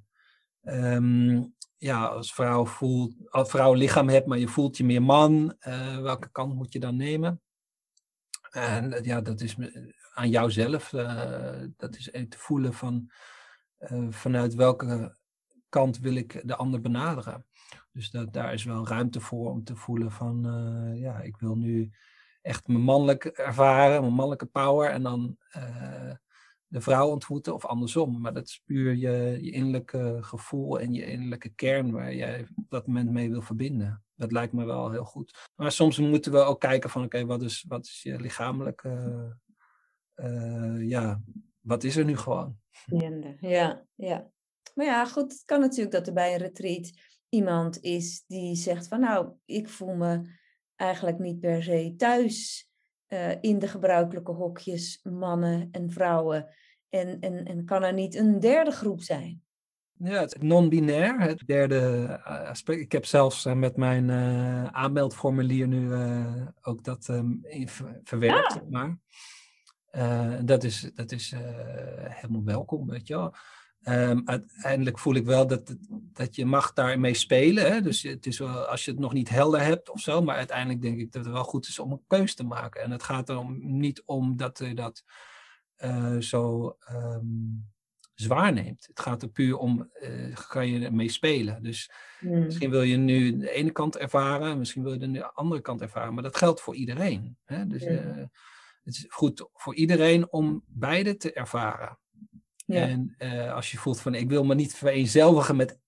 um, 0.63 1.55
ja, 1.77 2.05
als 2.05 2.33
vrouw 2.33 2.65
voelt, 2.65 3.15
als 3.29 3.49
vrouw 3.49 3.73
lichaam 3.73 4.09
hebt, 4.09 4.27
maar 4.27 4.37
je 4.37 4.47
voelt 4.47 4.77
je 4.77 4.83
meer 4.83 5.03
man, 5.03 5.55
uh, 5.67 5.99
welke 6.01 6.29
kant 6.31 6.55
moet 6.55 6.73
je 6.73 6.79
dan 6.79 6.95
nemen? 6.95 7.41
En 8.49 9.03
ja, 9.03 9.21
dat 9.21 9.41
is 9.41 9.55
aan 10.13 10.29
jouzelf, 10.29 10.93
uh, 10.93 11.63
dat 11.77 11.95
is 11.95 12.09
te 12.11 12.37
voelen 12.37 12.73
van 12.73 13.11
vanuit 14.09 14.55
welke 14.55 15.17
kant 15.69 15.99
wil 15.99 16.15
ik 16.15 16.41
de 16.47 16.55
ander 16.55 16.81
benaderen. 16.81 17.46
Dus 17.97 18.09
dat, 18.09 18.33
daar 18.33 18.53
is 18.53 18.63
wel 18.63 18.87
ruimte 18.87 19.19
voor 19.19 19.51
om 19.51 19.63
te 19.63 19.75
voelen 19.75 20.11
van, 20.11 20.41
ja, 20.95 21.19
ik 21.21 21.37
wil 21.37 21.55
nu 21.55 21.91
echt 22.41 22.67
mijn 22.67 22.81
mannelijk 22.81 23.25
ervaren, 23.25 24.01
mijn 24.01 24.13
mannelijke 24.13 24.45
power 24.45 24.89
en 24.89 25.03
dan 25.03 25.37
uh, 25.57 26.11
de 26.67 26.81
vrouw 26.81 27.09
ontmoeten 27.09 27.53
of 27.53 27.65
andersom. 27.65 28.21
Maar 28.21 28.33
dat 28.33 28.47
is 28.47 28.61
puur 28.65 28.95
je, 28.95 29.37
je 29.41 29.51
innerlijke 29.51 30.17
gevoel 30.21 30.79
en 30.79 30.93
je 30.93 31.05
innerlijke 31.05 31.49
kern 31.49 31.91
waar 31.91 32.13
jij 32.13 32.47
op 32.55 32.69
dat 32.69 32.87
moment 32.87 33.11
mee 33.11 33.29
wil 33.29 33.41
verbinden. 33.41 34.03
Dat 34.15 34.31
lijkt 34.31 34.53
me 34.53 34.65
wel 34.65 34.91
heel 34.91 35.05
goed. 35.05 35.49
Maar 35.55 35.71
soms 35.71 35.99
moeten 35.99 36.31
we 36.31 36.37
ook 36.37 36.59
kijken 36.59 36.89
van 36.89 37.03
oké, 37.03 37.25
wat, 37.25 37.41
is, 37.41 37.65
wat 37.67 37.85
is 37.85 38.01
je 38.01 38.19
lichamelijke, 38.19 39.35
uh, 40.15 40.89
ja, 40.89 41.21
wat 41.59 41.83
is 41.83 41.95
er 41.95 42.05
nu 42.05 42.17
gewoon? 42.17 42.57
Ja, 43.39 43.85
ja. 43.95 44.31
Maar 44.73 44.85
ja, 44.85 45.05
goed, 45.05 45.31
het 45.31 45.43
kan 45.45 45.59
natuurlijk 45.59 45.91
dat 45.91 46.07
er 46.07 46.13
bij 46.13 46.33
een 46.33 46.39
retreat 46.39 46.91
iemand 47.29 47.81
is 47.81 48.23
die 48.27 48.55
zegt 48.55 48.87
van 48.87 48.99
nou, 48.99 49.29
ik 49.45 49.69
voel 49.69 49.95
me 49.95 50.21
eigenlijk 50.75 51.19
niet 51.19 51.39
per 51.39 51.63
se 51.63 51.93
thuis 51.97 52.69
uh, 53.07 53.41
in 53.41 53.59
de 53.59 53.67
gebruikelijke 53.67 54.31
hokjes 54.31 54.99
mannen 55.03 55.67
en 55.71 55.91
vrouwen. 55.91 56.47
En, 56.89 57.19
en, 57.19 57.45
en 57.45 57.65
kan 57.65 57.83
er 57.83 57.93
niet 57.93 58.15
een 58.15 58.39
derde 58.39 58.71
groep 58.71 59.01
zijn? 59.01 59.41
Ja, 59.99 60.19
het 60.19 60.41
non-binair, 60.41 61.19
het 61.19 61.43
derde 61.45 62.05
eh, 62.23 62.49
aspect. 62.49 62.79
Ik 62.79 62.91
heb 62.91 63.05
zelfs 63.05 63.45
uh, 63.45 63.53
met 63.53 63.77
mijn 63.77 64.09
uh, 64.09 64.65
aanmeldformulier 64.65 65.67
nu 65.67 65.93
ook 66.61 66.83
dat 66.83 67.07
um, 67.07 67.41
verwerkt. 68.03 68.53
Ja. 68.53 68.63
Maar 68.69 68.97
dat 70.45 70.63
is, 70.63 70.91
dat 70.95 71.11
is 71.11 71.33
helemaal 71.97 72.43
welkom, 72.43 72.87
weet 72.87 73.07
je 73.07 73.15
wel. 73.15 73.33
Um, 73.83 74.21
uiteindelijk 74.25 74.99
voel 74.99 75.15
ik 75.15 75.25
wel 75.25 75.47
dat, 75.47 75.75
dat 76.13 76.35
je 76.35 76.45
mag 76.45 76.73
daarmee 76.73 77.13
spelen. 77.13 77.71
Hè? 77.71 77.81
Dus 77.81 78.01
het 78.01 78.25
is 78.25 78.39
wel, 78.39 78.65
als 78.65 78.85
je 78.85 78.91
het 78.91 78.99
nog 78.99 79.13
niet 79.13 79.29
helder 79.29 79.61
hebt 79.61 79.89
of 79.89 79.99
zo. 79.99 80.21
Maar 80.21 80.35
uiteindelijk 80.35 80.81
denk 80.81 80.99
ik 80.99 81.11
dat 81.11 81.25
het 81.25 81.33
wel 81.33 81.43
goed 81.43 81.67
is 81.67 81.79
om 81.79 81.91
een 81.91 82.03
keus 82.07 82.35
te 82.35 82.43
maken. 82.43 82.81
En 82.81 82.91
het 82.91 83.03
gaat 83.03 83.29
erom 83.29 83.57
niet 83.77 84.03
om 84.05 84.37
dat 84.37 84.59
je 84.59 84.73
dat 84.73 85.03
uh, 85.77 86.17
zo 86.17 86.75
um, 86.91 87.69
zwaar 88.13 88.53
neemt. 88.53 88.87
Het 88.87 88.99
gaat 88.99 89.21
er 89.21 89.29
puur 89.29 89.57
om, 89.57 89.89
uh, 90.01 90.35
kan 90.47 90.67
je 90.67 90.85
ermee 90.85 91.09
spelen. 91.09 91.63
Dus 91.63 91.91
mm. 92.19 92.43
misschien 92.43 92.69
wil 92.69 92.81
je 92.81 92.97
nu 92.97 93.37
de 93.37 93.51
ene 93.51 93.71
kant 93.71 93.97
ervaren. 93.97 94.57
Misschien 94.57 94.83
wil 94.83 94.93
je 94.93 95.11
de 95.11 95.33
andere 95.33 95.61
kant 95.61 95.81
ervaren. 95.81 96.13
Maar 96.13 96.23
dat 96.23 96.37
geldt 96.37 96.61
voor 96.61 96.75
iedereen. 96.75 97.37
Hè? 97.45 97.67
Dus 97.67 97.83
mm. 97.85 97.91
uh, 97.91 98.25
het 98.83 98.95
is 98.95 99.05
goed 99.09 99.49
voor 99.53 99.75
iedereen 99.75 100.31
om 100.31 100.63
beide 100.67 101.17
te 101.17 101.33
ervaren. 101.33 101.97
Ja. 102.67 102.81
En 102.81 103.15
uh, 103.17 103.53
als 103.53 103.71
je 103.71 103.77
voelt 103.77 104.01
van 104.01 104.15
ik 104.15 104.29
wil 104.29 104.43
me 104.43 104.55
niet 104.55 104.75
vereenzelvigen 104.75 105.55
met 105.55 105.79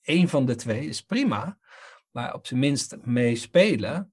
één 0.00 0.28
van 0.28 0.46
de 0.46 0.54
twee, 0.54 0.86
is 0.86 1.02
prima. 1.02 1.58
Maar 2.10 2.34
op 2.34 2.46
zijn 2.46 2.60
minst 2.60 2.96
meespelen, 3.02 4.12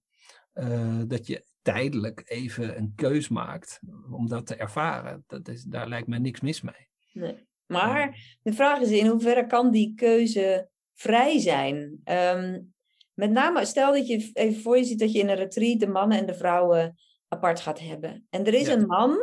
uh, 0.53 1.01
dat 1.07 1.27
je 1.27 1.45
tijdelijk 1.61 2.23
even 2.25 2.77
een 2.77 2.93
keus 2.95 3.27
maakt 3.27 3.79
om 4.11 4.27
dat 4.27 4.45
te 4.45 4.55
ervaren. 4.55 5.23
Dat 5.27 5.47
is, 5.47 5.63
daar 5.63 5.87
lijkt 5.87 6.07
me 6.07 6.19
niks 6.19 6.41
mis 6.41 6.61
mee. 6.61 6.89
Nee. 7.11 7.47
Maar 7.65 8.37
de 8.41 8.53
vraag 8.53 8.79
is 8.79 8.89
in 8.89 9.07
hoeverre 9.07 9.47
kan 9.47 9.71
die 9.71 9.93
keuze 9.95 10.69
vrij 10.93 11.39
zijn? 11.39 12.01
Um, 12.05 12.73
met 13.13 13.31
name, 13.31 13.65
stel 13.65 13.91
dat 13.91 14.07
je 14.07 14.29
even 14.33 14.61
voor 14.61 14.77
je 14.77 14.83
ziet 14.83 14.99
dat 14.99 15.11
je 15.11 15.19
in 15.19 15.29
een 15.29 15.35
retreat 15.35 15.79
de 15.79 15.87
mannen 15.87 16.17
en 16.17 16.25
de 16.25 16.33
vrouwen 16.33 16.97
apart 17.27 17.59
gaat 17.59 17.79
hebben. 17.79 18.27
En 18.29 18.45
er 18.45 18.53
is 18.53 18.67
ja. 18.67 18.73
een 18.73 18.85
man 18.85 19.17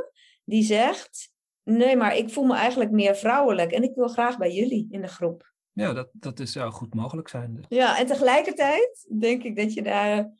die 0.45 0.63
zegt, 0.63 1.34
Nee, 1.65 1.97
maar 1.97 2.17
ik 2.17 2.31
voel 2.31 2.45
me 2.45 2.55
eigenlijk 2.55 2.91
meer 2.91 3.17
vrouwelijk 3.17 3.73
en 3.73 3.83
ik 3.83 3.95
wil 3.95 4.09
graag 4.09 4.39
bij 4.39 4.53
jullie 4.53 4.89
in 4.91 5.01
de 5.01 5.09
groep. 5.09 5.53
Ja, 5.73 5.93
dat, 5.93 6.09
dat 6.13 6.41
is, 6.41 6.53
zou 6.53 6.73
goed 6.73 6.95
mogelijk 6.95 7.29
zijn. 7.29 7.55
Dus. 7.55 7.65
Ja, 7.69 7.99
en 7.99 8.07
tegelijkertijd 8.07 9.07
denk 9.19 9.43
ik 9.43 9.57
dat 9.57 9.75
je 9.75 9.83
daar, 9.83 10.31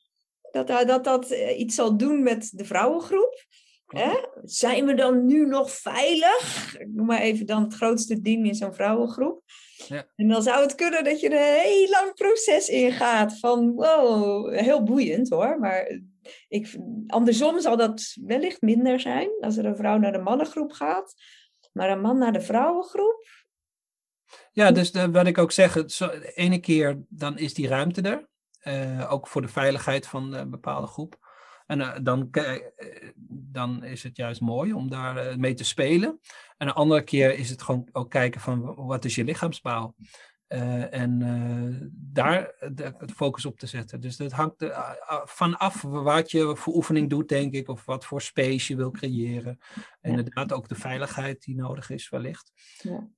dat, 0.51 0.67
dat, 0.67 1.05
dat 1.05 1.31
eh, 1.31 1.59
iets 1.59 1.75
zal 1.75 1.97
doen 1.97 2.23
met 2.23 2.51
de 2.55 2.65
vrouwengroep. 2.65 3.45
Hè? 3.87 4.13
Zijn 4.43 4.85
we 4.85 4.95
dan 4.95 5.27
nu 5.27 5.47
nog 5.47 5.71
veilig? 5.71 6.75
Ik 6.79 6.89
noem 6.93 7.07
maar 7.07 7.21
even 7.21 7.47
dan 7.47 7.63
het 7.63 7.75
grootste 7.75 8.21
team 8.21 8.45
in 8.45 8.55
zo'n 8.55 8.75
vrouwengroep. 8.75 9.43
Ja. 9.89 10.07
En 10.17 10.29
dan 10.29 10.43
zou 10.43 10.63
het 10.63 10.75
kunnen 10.75 11.05
dat 11.05 11.21
je 11.21 11.31
een 11.31 11.61
heel 11.63 11.89
lang 11.89 12.15
proces 12.15 12.69
ingaat 12.69 13.39
van 13.39 13.73
wow, 13.73 14.55
heel 14.55 14.83
boeiend 14.83 15.29
hoor, 15.29 15.59
maar 15.59 16.01
ik, 16.49 16.79
andersom 17.07 17.61
zal 17.61 17.77
dat 17.77 18.17
wellicht 18.25 18.61
minder 18.63 19.01
zijn 19.01 19.31
als 19.41 19.57
er 19.57 19.67
een 19.67 19.77
vrouw 19.77 19.99
naar 19.99 20.13
de 20.13 20.19
mannengroep 20.19 20.73
gaat, 20.73 21.15
maar 21.73 21.91
een 21.91 22.01
man 22.01 22.19
naar 22.19 22.33
de 22.33 22.41
vrouwengroep. 22.41 23.27
Ja, 24.53 24.73
dus 24.73 24.93
de, 24.93 25.11
wat 25.11 25.27
ik 25.27 25.39
ook 25.39 25.53
zeg, 25.53 25.73
de 25.73 26.33
ene 26.35 26.59
keer 26.59 27.03
dan 27.09 27.39
is 27.39 27.55
die 27.55 27.69
ruimte 27.69 28.03
er, 28.03 28.29
uh, 28.63 29.13
ook 29.13 29.29
voor 29.29 29.43
de 29.43 29.49
veiligheid 29.49 30.07
van 30.07 30.33
een 30.33 30.51
bepaalde 30.51 30.87
groep. 30.87 31.23
En 31.67 32.03
dan, 32.03 32.29
dan 33.29 33.85
is 33.85 34.03
het 34.03 34.17
juist 34.17 34.41
mooi 34.41 34.73
om 34.73 34.91
daar 34.91 35.39
mee 35.39 35.55
te 35.55 35.65
spelen. 35.65 36.21
En 36.57 36.69
een 36.69 36.75
andere 36.75 37.03
keer 37.03 37.39
is 37.39 37.51
het 37.51 37.63
gewoon 37.63 37.89
ook 37.93 38.11
kijken 38.11 38.41
van 38.41 38.75
wat 38.75 39.05
is 39.05 39.15
je 39.15 39.25
lichaamsbouw. 39.25 39.95
Uh, 40.55 40.95
en 40.95 41.21
uh, 41.21 41.89
daar 41.91 42.55
de, 42.61 42.95
de, 42.99 43.15
focus 43.15 43.47
op 43.47 43.59
te 43.59 43.67
zetten. 43.67 44.01
Dus 44.01 44.17
dat 44.17 44.33
hangt 44.33 44.63
er 44.63 44.69
uh, 44.69 45.21
vanaf 45.25 45.83
wat 45.83 46.31
je 46.31 46.57
voor 46.57 46.75
oefening 46.75 47.11
doet, 47.11 47.29
denk 47.29 47.53
ik, 47.53 47.69
of 47.69 47.85
wat 47.85 48.05
voor 48.05 48.23
space 48.23 48.73
je 48.73 48.77
wil 48.79 48.91
creëren. 48.91 49.59
En 50.05 50.13
ja. 50.13 50.19
inderdaad 50.19 50.53
ook 50.53 50.69
de 50.69 50.75
veiligheid 50.75 51.43
die 51.43 51.57
nodig 51.57 51.91
is, 51.91 52.09
wellicht, 52.09 52.53
ja. 52.83 53.09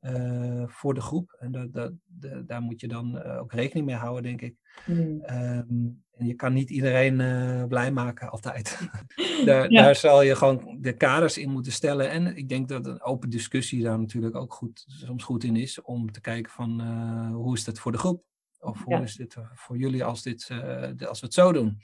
voor 0.67 0.95
de 0.95 1.01
groep. 1.01 1.37
En 1.39 1.53
dat, 1.53 1.73
dat, 1.73 1.93
de, 2.05 2.45
daar 2.47 2.61
moet 2.61 2.81
je 2.81 2.89
dan 2.89 3.23
ook 3.23 3.53
rekening 3.53 3.87
mee 3.87 3.97
houden, 3.97 4.23
denk 4.23 4.41
ik. 4.41 4.57
Mm. 4.87 5.23
Um, 5.31 6.05
en 6.17 6.27
je 6.27 6.35
kan 6.35 6.53
niet 6.53 6.71
iedereen 6.71 7.21
uh, 7.21 7.65
blij 7.65 7.93
maken, 7.93 8.31
altijd. 8.31 8.79
daar, 9.45 9.71
ja. 9.71 9.83
daar, 9.83 9.97
zal 9.97 10.23
je 10.23 10.37
gewoon 10.37 10.77
de 10.81 10.93
kaders 10.93 11.39
in 11.39 11.51
moeten 11.51 11.73
stellen. 11.73 12.11
En 12.11 12.37
ik 12.37 12.49
denk 12.49 12.69
dat 12.69 12.87
een 12.87 13.03
open 13.03 13.31
discussie 13.31 13.83
daar 13.83 13.99
natuurlijk 13.99 14.35
ook 14.35 14.53
goed, 14.53 14.85
soms 14.87 15.25
goed 15.25 15.45
in 15.45 15.57
is. 15.57 15.83
Om 15.83 16.13
te 16.13 16.21
kijken 16.21 16.53
van 16.53 16.81
uh, 16.81 17.35
hoe 17.35 17.55
is 17.55 17.65
dat 17.65 17.79
voor 17.79 17.93
de 17.93 17.99
groep? 17.99 18.25
Of 18.67 18.85
hoe 18.85 18.95
ja. 18.95 19.01
is 19.01 19.15
dit 19.15 19.37
voor 19.55 19.77
jullie 19.77 20.05
als, 20.05 20.23
dit, 20.23 20.49
uh, 20.53 21.09
als 21.09 21.21
we 21.21 21.27
het 21.27 21.35
zo 21.35 21.53
doen? 21.53 21.81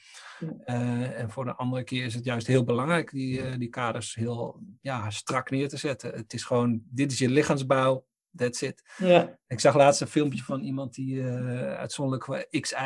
en 0.64 1.30
voor 1.30 1.44
de 1.44 1.54
andere 1.54 1.84
keer 1.84 2.04
is 2.04 2.14
het 2.14 2.24
juist 2.24 2.46
heel 2.46 2.64
belangrijk 2.64 3.10
die, 3.10 3.58
die 3.58 3.68
kaders 3.68 4.14
heel 4.14 4.60
ja, 4.80 5.10
strak 5.10 5.50
neer 5.50 5.68
te 5.68 5.76
zetten. 5.76 6.12
Het 6.12 6.32
is 6.32 6.44
gewoon, 6.44 6.82
dit 6.90 7.12
is 7.12 7.18
je 7.18 7.30
lichaamsbouw 7.30 8.04
That's 8.36 8.62
it. 8.62 8.82
Ja. 8.98 9.38
Ik 9.46 9.60
zag 9.60 9.74
laatst 9.74 10.00
een 10.00 10.06
filmpje 10.06 10.42
van 10.42 10.60
iemand 10.60 10.94
die 10.94 11.24
uitzonderlijk 11.24 12.48
XI. 12.50 12.76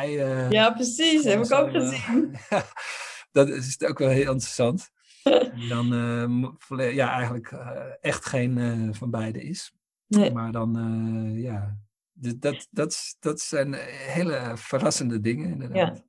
Ja, 0.49 0.71
precies. 0.71 1.23
Heb 1.23 1.43
ik 1.43 1.51
ook 1.51 1.71
gezien. 1.71 2.35
dat 3.31 3.49
is 3.49 3.81
ook 3.81 3.99
wel 3.99 4.09
heel 4.09 4.31
interessant. 4.31 4.89
dan 5.69 5.93
uh, 6.69 6.93
ja, 6.93 7.11
eigenlijk 7.11 7.51
echt 8.01 8.25
geen 8.25 8.95
van 8.95 9.11
beide 9.11 9.43
is. 9.43 9.73
Nee. 10.07 10.31
Maar 10.31 10.51
dan, 10.51 10.73
ja, 11.33 11.77
dat, 12.19 12.67
dat, 12.71 13.15
dat 13.19 13.39
zijn 13.39 13.73
hele 13.89 14.51
verrassende 14.55 15.19
dingen 15.19 15.49
inderdaad. 15.49 15.97
Ja. 15.97 16.05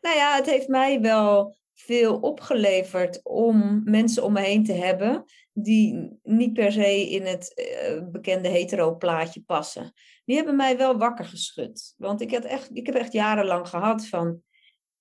Nou 0.00 0.16
ja, 0.16 0.34
het 0.34 0.46
heeft 0.46 0.68
mij 0.68 1.00
wel 1.00 1.56
veel 1.74 2.16
opgeleverd 2.16 3.20
om 3.22 3.82
mensen 3.84 4.24
om 4.24 4.32
me 4.32 4.40
heen 4.40 4.64
te 4.64 4.72
hebben 4.72 5.24
die 5.52 6.18
niet 6.22 6.52
per 6.52 6.72
se 6.72 7.10
in 7.10 7.26
het 7.26 7.52
uh, 7.54 8.02
bekende 8.10 8.48
hetero-plaatje 8.48 9.42
passen. 9.42 9.92
Die 10.24 10.36
hebben 10.36 10.56
mij 10.56 10.76
wel 10.76 10.98
wakker 10.98 11.24
geschud. 11.24 11.94
Want 11.96 12.20
ik, 12.20 12.30
had 12.30 12.44
echt, 12.44 12.70
ik 12.72 12.86
heb 12.86 12.94
echt 12.94 13.12
jarenlang 13.12 13.68
gehad 13.68 14.06
van, 14.06 14.42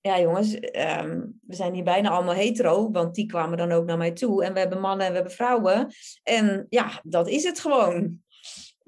ja 0.01 0.19
jongens, 0.19 0.53
um, 0.55 1.39
we 1.41 1.55
zijn 1.55 1.73
hier 1.73 1.83
bijna 1.83 2.09
allemaal 2.09 2.33
hetero, 2.33 2.91
want 2.91 3.15
die 3.15 3.25
kwamen 3.25 3.57
dan 3.57 3.71
ook 3.71 3.85
naar 3.85 3.97
mij 3.97 4.11
toe. 4.11 4.43
En 4.43 4.53
we 4.53 4.59
hebben 4.59 4.79
mannen 4.79 5.05
en 5.05 5.11
we 5.11 5.17
hebben 5.17 5.35
vrouwen. 5.35 5.93
En 6.23 6.65
ja, 6.69 7.01
dat 7.03 7.27
is 7.27 7.43
het 7.43 7.59
gewoon. 7.59 8.23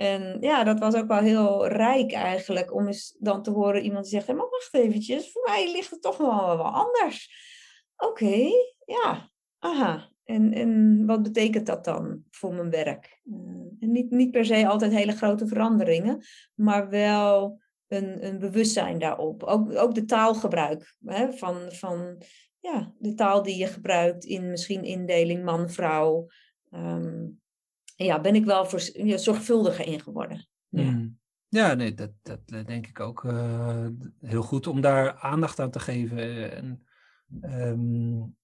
En 0.02 0.38
ja, 0.40 0.64
dat 0.64 0.80
was 0.80 0.96
ook 0.96 1.08
wel 1.08 1.20
heel 1.20 1.68
rijk 1.68 2.12
eigenlijk, 2.12 2.74
om 2.74 2.88
eens 2.88 3.16
dan 3.20 3.44
te 3.44 3.52
horen 3.52 3.84
iemand 3.84 4.04
die 4.04 4.14
zegt, 4.14 4.28
hey, 4.28 4.36
maar 4.36 4.50
wacht 4.50 4.74
eventjes, 4.74 5.32
voor 5.32 5.42
mij 5.46 5.72
ligt 5.72 5.90
het 5.92 6.02
toch 6.02 6.18
wel 6.18 6.58
wel 6.58 6.66
anders. 6.66 7.32
Oké, 7.98 8.50
ja, 8.86 9.32
aha. 9.60 10.10
En, 10.24 10.54
en 10.54 11.04
wat 11.06 11.24
betekent 11.24 11.66
dat 11.66 11.86
dan 11.86 12.24
voor 12.30 12.54
mijn 12.54 12.70
werk? 12.70 13.20
Uh, 13.24 13.90
niet, 13.90 14.12
niet 14.12 14.32
per 14.32 14.46
se 14.46 14.68
altijd 14.68 14.92
hele 14.92 15.12
grote 15.12 15.48
veranderingen, 15.48 16.24
maar 16.54 16.90
wel 16.90 17.62
een, 17.88 18.26
een 18.26 18.40
bewustzijn 18.40 19.00
daarop. 19.00 19.44
Ook, 19.44 19.76
ook 19.76 19.96
de 19.96 20.06
taalgebruik 20.06 20.96
hè, 21.06 21.34
van, 21.34 21.72
van 21.72 22.22
ja, 22.60 22.94
de 22.98 23.14
taal 23.14 23.44
die 23.44 23.58
je 23.58 23.68
gebruikt 23.68 24.26
in 24.26 24.50
misschien 24.50 24.84
indeling 24.84 25.44
man-vrouw. 25.44 26.28
Um, 26.72 27.42
ja, 28.04 28.22
ben 28.22 28.36
ik 28.36 28.46
wel 28.46 28.66
voor, 28.66 28.90
ja, 28.94 29.18
zorgvuldiger 29.18 29.86
in 29.86 30.02
geworden. 30.02 30.48
Ja. 30.70 30.92
Mm. 30.92 31.20
Ja, 31.48 31.74
nee, 31.74 31.94
dat, 31.94 32.12
dat 32.22 32.48
denk 32.48 32.88
ik 32.88 33.00
ook 33.00 33.24
uh, 33.24 33.88
heel 34.20 34.42
goed 34.42 34.68
om 34.68 34.82
daar 34.82 35.16
aandacht 35.16 35.60
aan 35.60 35.72
te 35.72 35.80
geven. 35.80 36.52
En, 36.52 36.84
um, 37.42 38.36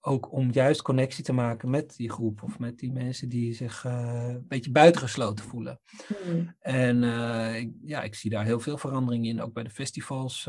ook 0.00 0.32
om 0.32 0.52
juist 0.52 0.82
connectie 0.82 1.24
te 1.24 1.32
maken 1.32 1.70
met 1.70 1.96
die 1.96 2.10
groep 2.10 2.42
of 2.42 2.58
met 2.58 2.78
die 2.78 2.92
mensen 2.92 3.28
die 3.28 3.54
zich 3.54 3.84
uh, 3.84 4.28
een 4.28 4.44
beetje 4.48 4.70
buitengesloten 4.70 5.44
voelen. 5.44 5.80
Mm. 6.26 6.54
En 6.60 7.02
uh, 7.02 7.56
ik, 7.56 7.72
ja, 7.82 8.02
ik 8.02 8.14
zie 8.14 8.30
daar 8.30 8.44
heel 8.44 8.60
veel 8.60 8.78
verandering 8.78 9.26
in. 9.26 9.40
Ook 9.40 9.52
bij 9.52 9.62
de 9.62 9.70
festivals 9.70 10.44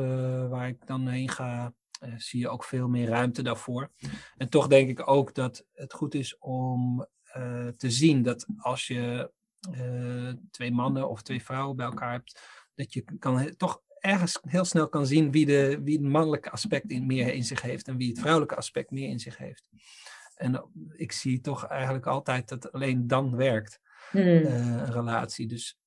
waar 0.50 0.68
ik 0.68 0.88
dan 0.88 1.08
heen 1.08 1.30
ga, 1.30 1.74
zie 2.18 2.40
je 2.40 2.50
ook 2.50 2.64
veel 2.64 2.88
meer 2.88 3.08
ruimte 3.08 3.42
daarvoor. 3.42 3.92
En 4.38 4.50
toch 4.50 4.68
denk 4.68 4.90
ik 4.90 5.10
ook 5.10 5.34
dat 5.34 5.66
het 5.74 5.94
goed 5.94 6.14
is 6.14 6.38
om 6.38 7.08
te 7.78 7.92
zien 7.92 8.24
dat 8.24 8.46
als 8.58 8.88
je 8.88 9.32
twee 10.52 10.72
mannen 10.72 11.10
of 11.10 11.22
twee 11.22 11.44
vrouwen 11.44 11.76
bij 11.76 11.86
elkaar 11.86 12.12
hebt, 12.12 12.42
dat 12.76 12.94
je 12.94 13.04
kan 13.20 13.56
toch 13.56 13.82
ergens 14.00 14.40
heel 14.42 14.66
snel 14.66 14.90
kan 14.90 15.08
zien 15.08 15.32
wie, 15.32 15.46
de, 15.46 15.82
wie 15.84 15.98
het 15.98 16.08
mannelijke 16.08 16.50
aspect 16.50 16.92
in, 16.92 17.06
meer 17.06 17.34
in 17.34 17.44
zich 17.44 17.62
heeft 17.62 17.88
en 17.88 17.98
wie 17.98 18.10
het 18.10 18.20
vrouwelijke 18.20 18.56
aspect 18.56 18.92
meer 18.92 19.10
in 19.10 19.20
zich 19.20 19.38
heeft. 19.38 19.70
En 20.36 20.70
ik 20.96 21.12
zie 21.12 21.42
toch 21.42 21.68
eigenlijk 21.68 22.06
altijd 22.06 22.48
dat 22.48 22.72
alleen 22.72 23.08
dan 23.08 23.36
werkt 23.36 23.80
hmm. 24.10 24.22
uh, 24.22 24.54
een 24.54 24.92
relatie. 24.92 25.48
Dus 25.48 25.78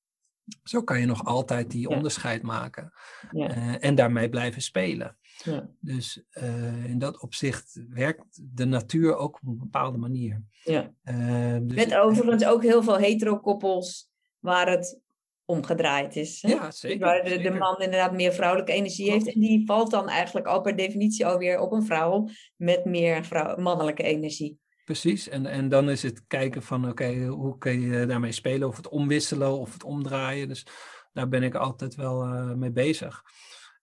zo 0.63 0.83
kan 0.83 0.99
je 0.99 1.05
nog 1.05 1.25
altijd 1.25 1.71
die 1.71 1.89
Ja. 1.89 1.95
onderscheid 1.95 2.41
maken 2.41 2.93
Ja. 3.31 3.49
eh, 3.49 3.83
en 3.83 3.95
daarmee 3.95 4.29
blijven 4.29 4.61
spelen. 4.61 5.17
Ja. 5.43 5.69
Dus 5.79 6.23
eh, 6.29 6.85
in 6.85 6.99
dat 6.99 7.19
opzicht 7.19 7.81
werkt 7.89 8.41
de 8.55 8.65
natuur 8.65 9.15
ook 9.15 9.35
op 9.35 9.47
een 9.47 9.57
bepaalde 9.57 9.97
manier. 9.97 10.43
Ja. 10.63 10.93
Eh, 11.03 11.57
dus 11.61 11.75
Met 11.75 11.95
overigens 11.95 12.45
ook 12.45 12.63
heel 12.63 12.83
veel 12.83 12.97
hetero-koppels 12.97 14.09
waar 14.39 14.69
het 14.69 14.99
omgedraaid 15.45 16.15
is. 16.15 16.41
Hè? 16.41 16.49
Ja, 16.49 16.71
zeker. 16.71 16.99
Waar 16.99 17.23
de, 17.23 17.37
de 17.37 17.51
man 17.51 17.79
inderdaad 17.79 18.13
meer 18.13 18.33
vrouwelijke 18.33 18.73
energie 18.73 19.11
heeft. 19.11 19.33
En 19.33 19.39
die 19.39 19.65
valt 19.65 19.91
dan 19.91 20.09
eigenlijk 20.09 20.47
al 20.47 20.61
per 20.61 20.75
definitie 20.75 21.25
alweer 21.25 21.59
op 21.59 21.71
een 21.71 21.85
vrouw 21.85 22.27
met 22.55 22.85
meer 22.85 23.25
vrouw, 23.25 23.57
mannelijke 23.57 24.03
energie. 24.03 24.59
Precies, 24.85 25.29
en, 25.29 25.45
en 25.45 25.69
dan 25.69 25.89
is 25.89 26.03
het 26.03 26.27
kijken 26.27 26.63
van 26.63 26.89
oké, 26.89 27.25
hoe 27.25 27.57
kun 27.57 27.81
je 27.81 28.05
daarmee 28.05 28.31
spelen, 28.31 28.67
of 28.67 28.77
het 28.77 28.89
omwisselen 28.89 29.59
of 29.59 29.73
het 29.73 29.83
omdraaien. 29.83 30.47
Dus 30.47 30.65
daar 31.13 31.27
ben 31.27 31.43
ik 31.43 31.55
altijd 31.55 31.95
wel 31.95 32.23
eh, 32.23 32.53
mee 32.53 32.71
bezig. 32.71 33.23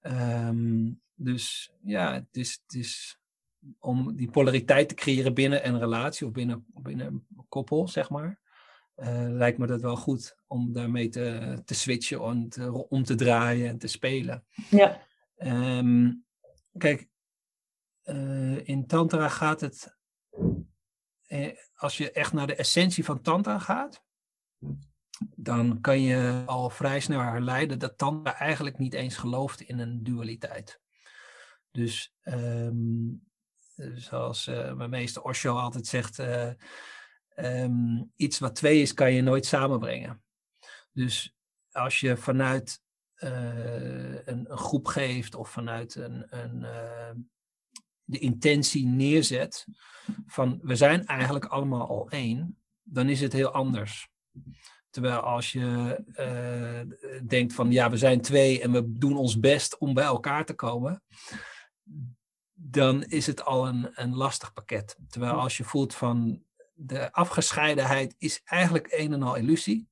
Ehm, 0.01 0.90
dus 1.19 1.73
ja, 1.83 2.13
het 2.15 2.37
is, 2.37 2.61
het 2.67 2.75
is 2.75 3.19
om 3.79 4.17
die 4.17 4.31
polariteit 4.31 4.89
te 4.89 4.95
creëren 4.95 5.35
binnen 5.35 5.67
een 5.69 5.79
relatie 5.79 6.27
of 6.27 6.33
binnen, 6.33 6.67
binnen 6.69 7.07
een 7.07 7.47
koppel, 7.49 7.89
zeg 7.89 8.11
maar. 8.11 8.41
eh, 8.95 9.27
lijkt 9.29 9.59
me 9.59 9.67
dat 9.67 9.81
wel 9.81 9.97
goed 9.97 10.37
om 10.47 10.73
daarmee 10.73 11.09
te, 11.09 11.63
te 11.65 11.75
switchen 11.75 12.21
en 12.23 12.49
te, 12.49 12.89
om 12.89 13.05
te 13.05 13.15
draaien 13.15 13.69
en 13.69 13.79
te 13.79 13.87
spelen. 13.87 14.47
Ja. 14.71 15.07
Ehm, 15.37 16.13
kijk, 16.77 17.09
eh, 18.03 18.67
in 18.69 18.87
Tantra 18.87 19.29
gaat 19.29 19.61
het. 19.61 19.97
eh, 21.27 21.57
als 21.75 21.97
je 21.97 22.11
echt 22.13 22.33
naar 22.33 22.47
de 22.47 22.55
essentie 22.57 23.05
van 23.05 23.21
Tantra 23.21 23.59
gaat, 23.59 24.03
dan 25.37 25.81
kan 25.81 26.01
je 26.01 26.43
al 26.47 26.71
vrij 26.71 27.01
snel 27.01 27.21
herleiden 27.21 27.79
dat 27.79 27.99
Tantra 27.99 28.35
eigenlijk 28.39 28.79
niet 28.79 28.95
eens 28.95 29.17
gelooft 29.17 29.61
in 29.61 29.79
een 29.79 30.03
dualiteit. 30.03 30.81
Dus, 31.79 32.12
ehm, 32.23 33.14
zoals 33.95 34.47
eh, 34.47 34.73
mijn 34.73 34.91
meester 34.91 35.23
Osho 35.23 35.57
altijd 35.57 35.87
zegt, 35.87 36.19
eh, 36.19 36.51
ehm, 37.35 38.03
iets 38.17 38.38
wat 38.38 38.55
twee 38.55 38.81
is, 38.81 38.95
kan 38.95 39.12
je 39.12 39.23
nooit 39.23 39.47
samenbrengen. 39.47 40.23
Dus 40.93 41.37
als 41.71 42.01
je 42.01 42.17
vanuit 42.17 42.81
eh, 43.14 44.27
een, 44.27 44.51
een 44.51 44.59
groep 44.59 44.87
geeft 44.87 45.35
of 45.35 45.51
vanuit 45.51 45.95
een, 45.95 46.27
een, 46.31 46.61
de 48.05 48.19
intentie 48.19 48.87
neerzet 48.87 49.67
van 50.27 50.59
we 50.62 50.77
zijn 50.77 51.07
eigenlijk 51.07 51.45
allemaal 51.45 51.88
al 51.88 52.11
één, 52.11 52.59
dan 52.83 53.09
is 53.09 53.21
het 53.21 53.33
heel 53.33 53.51
anders. 53.51 54.09
Terwijl 54.91 55.19
als 55.19 55.53
je 55.53 55.99
denkt 57.27 57.53
van 57.53 57.73
ja, 57.73 57.91
we 57.91 57.97
zijn 57.97 58.21
twee 58.21 58.62
en 58.62 58.73
we 58.73 58.99
doen 58.99 59.17
ons 59.17 59.38
best 59.38 59.79
om 59.79 59.95
bij 59.95 60.05
elkaar 60.05 60.45
te 60.45 60.55
komen, 60.55 61.03
dan 62.61 63.05
is 63.05 63.27
het 63.27 63.44
al 63.44 63.68
een, 63.68 63.90
een 63.94 64.14
lastig 64.14 64.53
pakket. 64.53 64.97
Terwijl 65.09 65.33
als 65.33 65.57
je 65.57 65.64
voelt 65.64 65.94
van 65.94 66.42
de 66.75 67.12
afgescheidenheid 67.12 68.14
is 68.18 68.40
eigenlijk 68.44 68.87
een 68.90 69.12
en 69.12 69.23
al 69.23 69.37
illusie. 69.37 69.88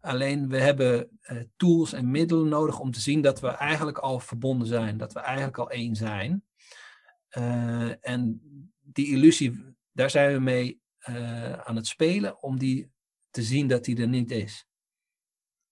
Alleen 0.00 0.48
we 0.48 0.60
hebben 0.60 1.18
eh, 1.20 1.36
tools 1.56 1.92
en 1.92 2.10
middelen 2.10 2.48
nodig 2.48 2.78
om 2.78 2.90
te 2.90 3.00
zien 3.00 3.20
dat 3.20 3.40
we 3.40 3.48
eigenlijk 3.48 3.98
al 3.98 4.20
verbonden 4.20 4.66
zijn, 4.66 4.96
dat 4.96 5.12
we 5.12 5.20
eigenlijk 5.20 5.58
al 5.58 5.70
één 5.70 5.96
zijn. 5.96 6.44
Eh, 7.28 8.06
en 8.06 8.40
die 8.80 9.06
illusie, 9.06 9.74
daar 9.92 10.10
zijn 10.10 10.32
we 10.32 10.40
mee 10.40 10.80
eh, 10.98 11.52
aan 11.52 11.76
het 11.76 11.86
spelen 11.86 12.42
om 12.42 12.58
die 12.58 12.92
te 13.30 13.42
zien 13.42 13.68
dat 13.68 13.84
die 13.84 14.00
er 14.00 14.08
niet 14.08 14.30
is. 14.30 14.66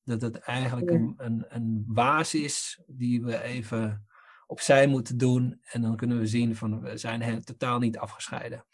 Dat 0.04 0.20
het 0.20 0.38
eigenlijk 0.38 0.90
Ja. 0.90 0.96
een, 0.96 1.14
een, 1.16 1.44
een 1.48 1.84
waas 1.86 2.34
is 2.34 2.80
die 2.86 3.22
we 3.22 3.42
even 3.42 4.07
opzij 4.48 4.86
moeten 4.86 5.18
doen. 5.18 5.60
En 5.62 5.82
dan 5.82 5.96
kunnen 5.96 6.18
we 6.18 6.26
zien 6.26 6.56
van 6.56 6.80
we 6.80 6.96
zijn 6.96 7.44
totaal 7.44 7.78
niet 7.78 7.98
afgescheiden. 7.98 8.64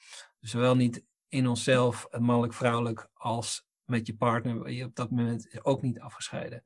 Dus 0.40 0.50
zowel 0.50 0.76
niet 0.76 1.04
in 1.28 1.48
onszelf, 1.48 2.06
mannelijk-vrouwelijk, 2.18 3.08
als 3.14 3.66
met 3.84 4.06
je 4.06 4.16
partner, 4.16 4.70
je 4.70 4.84
op 4.84 4.94
dat 4.94 5.10
moment 5.10 5.64
ook 5.64 5.82
niet 5.82 6.00
afgescheiden. 6.00 6.64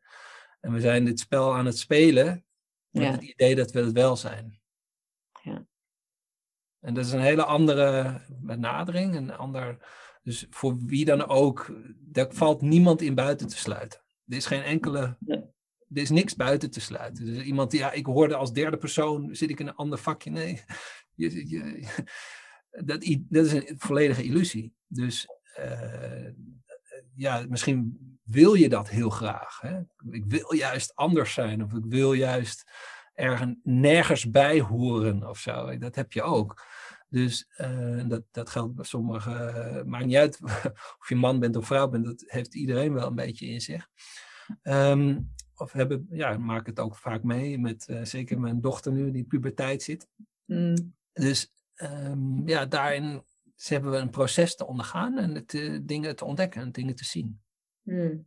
En 0.61 0.73
we 0.73 0.81
zijn 0.81 1.05
dit 1.05 1.21
spel 1.21 1.55
aan 1.55 1.67
het 1.67 1.79
spelen 1.79 2.45
met 2.91 3.13
het 3.13 3.23
idee 3.23 3.55
dat 3.55 3.71
we 3.71 3.81
het 3.81 3.93
wel 3.93 4.17
zijn. 4.17 4.61
Ja. 5.43 5.67
En 6.81 6.95
dat 6.95 7.05
is 7.05 7.13
een 7.13 7.21
hele 7.21 7.45
andere 7.45 8.21
benadering, 8.29 9.15
een 9.15 9.33
ander. 9.33 9.87
Dus 10.23 10.47
voor 10.51 10.77
wie 10.79 11.05
dan 11.05 11.27
ook, 11.27 11.73
daar 11.99 12.33
valt 12.33 12.63
niemand 12.63 13.03
in 13.03 13.15
buiten 13.15 13.49
te 13.49 13.57
sluiten. 13.57 14.01
Er 14.27 14.37
is 14.37 14.47
geen 14.47 14.63
enkele. 14.63 15.17
Er 15.95 16.03
is 16.03 16.11
niks 16.11 16.37
buiten 16.37 16.71
te 16.71 16.81
sluiten. 16.81 17.25
Dus 17.25 17.45
iemand 17.45 17.71
die, 17.71 17.81
ja, 17.81 17.93
ik 17.93 18.07
hoorde 18.07 18.35
als 18.35 18.53
derde 18.53 18.77
persoon, 18.77 19.35
zit 19.35 19.51
ik 19.51 19.61
in 19.61 19.67
een 19.67 19.75
ander 19.75 19.99
vakje. 19.99 20.31
Nee, 20.31 20.63
je, 21.15 21.49
je, 21.49 21.87
dat, 22.71 23.05
dat 23.29 23.47
is 23.47 23.53
een 23.53 23.75
volledige 23.79 24.23
illusie. 24.23 24.73
Dus 24.87 25.27
uh, 25.59 26.29
ja, 27.15 27.45
misschien 27.49 27.99
wil 28.25 28.55
je 28.55 28.69
dat 28.69 28.89
heel 28.89 29.11
graag. 29.11 29.61
Hè? 29.61 29.81
Ik 30.11 30.25
wil 30.27 30.55
juist 30.55 30.95
anders 30.95 31.33
zijn, 31.33 31.65
of 31.65 31.73
ik 31.73 31.85
wil 31.85 32.13
juist 32.13 32.71
ergens 33.15 33.57
nergens 33.63 34.31
bij 34.31 34.61
horen 34.61 35.29
of 35.29 35.39
zo. 35.39 35.79
Dat 35.79 35.95
heb 35.95 36.13
je 36.13 36.23
ook. 36.23 36.67
Dus 37.09 37.49
uh, 37.57 38.09
dat, 38.09 38.23
dat 38.31 38.51
geldt 38.51 38.75
bij 38.75 38.85
sommigen. 38.85 39.57
Uh, 39.77 39.83
maakt 39.83 40.05
niet 40.05 40.17
uit 40.17 40.41
of 41.01 41.09
je 41.09 41.17
man 41.17 41.41
bent 41.41 41.57
of 41.57 41.67
vrouw 41.67 41.89
bent, 41.89 42.05
dat 42.05 42.25
heeft 42.27 42.55
iedereen 42.55 42.93
wel 42.93 43.07
een 43.07 43.15
beetje 43.15 43.47
in 43.47 43.61
zich. 43.61 43.89
Um, 44.63 45.35
of 45.61 45.73
hebben, 45.73 46.07
ja, 46.11 46.39
maak 46.39 46.67
het 46.67 46.81
ook 46.81 46.97
vaak 46.97 47.23
mee 47.23 47.59
met 47.59 47.89
uh, 47.89 48.05
zeker 48.05 48.41
mijn 48.41 48.61
dochter 48.61 48.93
nu, 48.93 49.11
die 49.11 49.25
puberteit 49.25 49.83
zit. 49.83 50.09
Mm. 50.45 50.95
Dus 51.13 51.53
um, 51.77 52.49
ja, 52.49 52.67
daarin 52.67 53.23
hebben 53.57 53.91
we 53.91 53.97
een 53.97 54.11
proces 54.11 54.57
te 54.57 54.67
ondergaan 54.67 55.19
en 55.19 55.35
het, 55.35 55.81
dingen 55.83 56.17
te 56.17 56.25
ontdekken 56.25 56.61
en 56.61 56.73
dingen 56.73 56.95
te 56.95 57.05
zien. 57.05 57.41
Mm. 57.83 58.27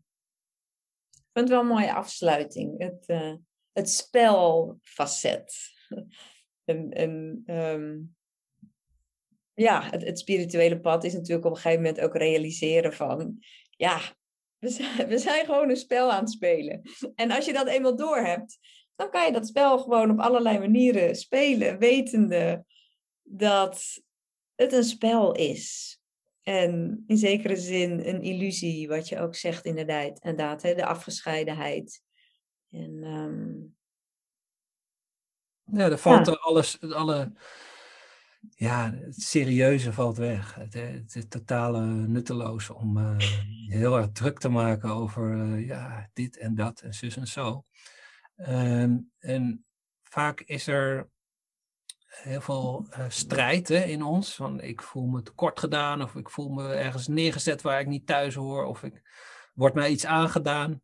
Ik 1.12 1.38
vind 1.38 1.50
het 1.50 1.50
wel 1.50 1.60
een 1.60 1.76
mooie 1.76 1.94
afsluiting. 1.94 2.84
Het, 2.84 3.06
het 3.72 3.90
spelfacet. 3.90 5.56
en, 6.66 6.92
en 6.92 7.44
um, 7.46 8.16
ja, 9.54 9.90
het, 9.90 10.04
het, 10.04 10.20
spirituele 10.20 10.80
pad 10.80 11.04
is 11.04 11.14
natuurlijk 11.14 11.46
op 11.46 11.52
een 11.52 11.62
gegeven 11.62 11.84
moment 11.84 12.02
ook 12.02 12.16
realiseren 12.16 12.94
van, 12.94 13.38
ja, 13.70 14.00
we 14.62 14.70
zijn, 14.70 15.08
we 15.14 15.18
zijn 15.18 15.46
gewoon 15.46 15.70
een 15.70 15.78
spel 15.78 16.12
aan 16.12 16.20
het 16.20 16.32
spelen. 16.32 16.82
En 17.16 17.32
als 17.32 17.46
je 17.46 17.54
dat 17.54 17.68
eenmaal 17.68 17.96
doorhebt, 17.96 18.60
dan 18.96 19.10
kan 19.10 19.26
je 19.26 19.32
dat 19.32 19.48
spel 19.48 19.80
gewoon 19.80 20.12
op 20.12 20.20
allerlei 20.20 20.60
manieren 20.60 21.16
spelen, 21.16 21.80
wetende 21.80 22.66
dat 23.24 24.02
het 24.56 24.74
een 24.74 24.84
spel 24.84 25.36
is. 25.36 25.96
En 26.42 27.04
in 27.08 27.18
zekere 27.18 27.56
zin 27.56 27.92
een 28.08 28.22
illusie, 28.22 28.88
wat 28.88 29.10
je 29.10 29.20
ook 29.20 29.36
zegt 29.36 29.66
inderdaad, 29.66 30.20
inderdaad 30.20 30.62
hè, 30.62 30.76
de 30.76 30.86
afgescheidenheid. 30.86 32.02
En, 32.70 33.04
um... 33.04 33.76
Ja, 35.64 35.90
er 35.90 35.98
valt 35.98 36.26
ja. 36.26 36.34
alles, 36.34 36.82
alle, 36.82 37.34
ja, 38.50 38.94
het 38.94 39.22
serieuze 39.22 39.94
valt 39.94 40.18
weg. 40.18 40.56
Het, 40.56 40.74
het, 40.74 41.14
het 41.14 41.30
totale 41.30 41.86
nutteloos 41.86 42.70
om 42.70 42.98
uh, 42.98 43.18
heel 43.80 43.98
erg 43.98 44.12
druk 44.12 44.40
te 44.40 44.50
maken 44.50 44.90
over 44.90 45.36
uh, 45.36 45.68
ja, 45.68 46.10
dit 46.14 46.38
en 46.38 46.56
dat 46.56 46.82
en 46.82 46.94
zus 46.94 47.18
en 47.18 47.28
zo. 47.28 47.66
Um, 48.36 49.12
en 49.20 49.66
vaak 50.04 50.42
is 50.42 50.68
er 50.68 51.10
heel 52.06 52.42
veel 52.42 52.88
uh, 52.90 53.06
strijd 53.08 53.68
hè, 53.68 53.84
in 53.84 54.04
ons. 54.04 54.36
Van 54.36 54.62
ik 54.62 54.82
voel 54.82 55.06
me 55.06 55.22
tekort 55.22 55.60
gedaan 55.60 56.02
of 56.02 56.16
ik 56.16 56.30
voel 56.30 56.50
me 56.50 56.74
ergens 56.74 57.08
neergezet 57.08 57.62
waar 57.62 57.80
ik 57.80 57.88
niet 57.88 58.08
thuis 58.08 58.36
hoor 58.36 58.66
of 58.66 58.84
ik 58.84 59.02
wordt 59.54 59.76
mij 59.76 59.90
iets 59.90 60.06
aangedaan. 60.06 60.82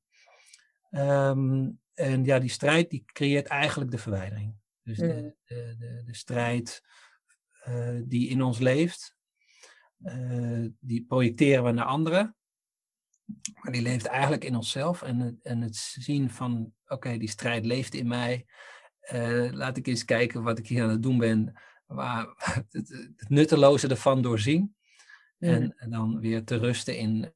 Um, 0.92 1.80
en 1.94 2.24
ja, 2.24 2.40
die 2.40 2.50
strijd 2.50 2.90
die 2.90 3.04
creëert 3.06 3.48
eigenlijk 3.48 3.92
de 3.92 3.98
verwijdering. 3.98 4.56
Dus 4.84 4.98
de, 4.98 5.36
de, 5.46 5.76
de, 5.80 6.02
de 6.06 6.16
strijd 6.16 6.82
uh, 7.68 8.02
die 8.06 8.30
in 8.30 8.42
ons 8.42 8.60
leeft, 8.60 9.16
uh, 10.04 10.66
die 10.80 11.06
projecteren 11.06 11.64
we 11.64 11.72
naar 11.72 11.86
anderen. 11.86 12.36
Maar 13.54 13.72
die 13.72 13.82
leeft 13.82 14.06
eigenlijk 14.06 14.44
in 14.44 14.56
onszelf. 14.56 15.02
En 15.02 15.20
het, 15.20 15.36
en 15.42 15.62
het 15.62 15.76
zien 15.76 16.30
van, 16.30 16.74
oké, 16.84 16.94
okay, 16.94 17.18
die 17.18 17.30
strijd 17.30 17.66
leeft 17.66 17.94
in 17.94 18.08
mij. 18.08 18.46
Uh, 19.14 19.52
laat 19.52 19.78
ik 19.78 19.88
eens 19.88 20.06
kijken 20.06 20.44
wat 20.44 20.60
ik 20.60 20.68
hier 20.68 20.84
aan 20.84 20.90
het 20.90 21.04
doen 21.04 21.18
ben. 21.18 21.62
Waar, 21.86 22.26
het, 22.70 22.90
het 23.16 23.30
nutteloze 23.30 23.88
ervan 23.88 24.22
doorzien. 24.22 24.76
Mm. 25.38 25.50
En, 25.50 25.78
en 25.78 25.90
dan 25.90 26.20
weer 26.20 26.44
te 26.44 26.58
rusten 26.58 26.98
in. 26.98 27.34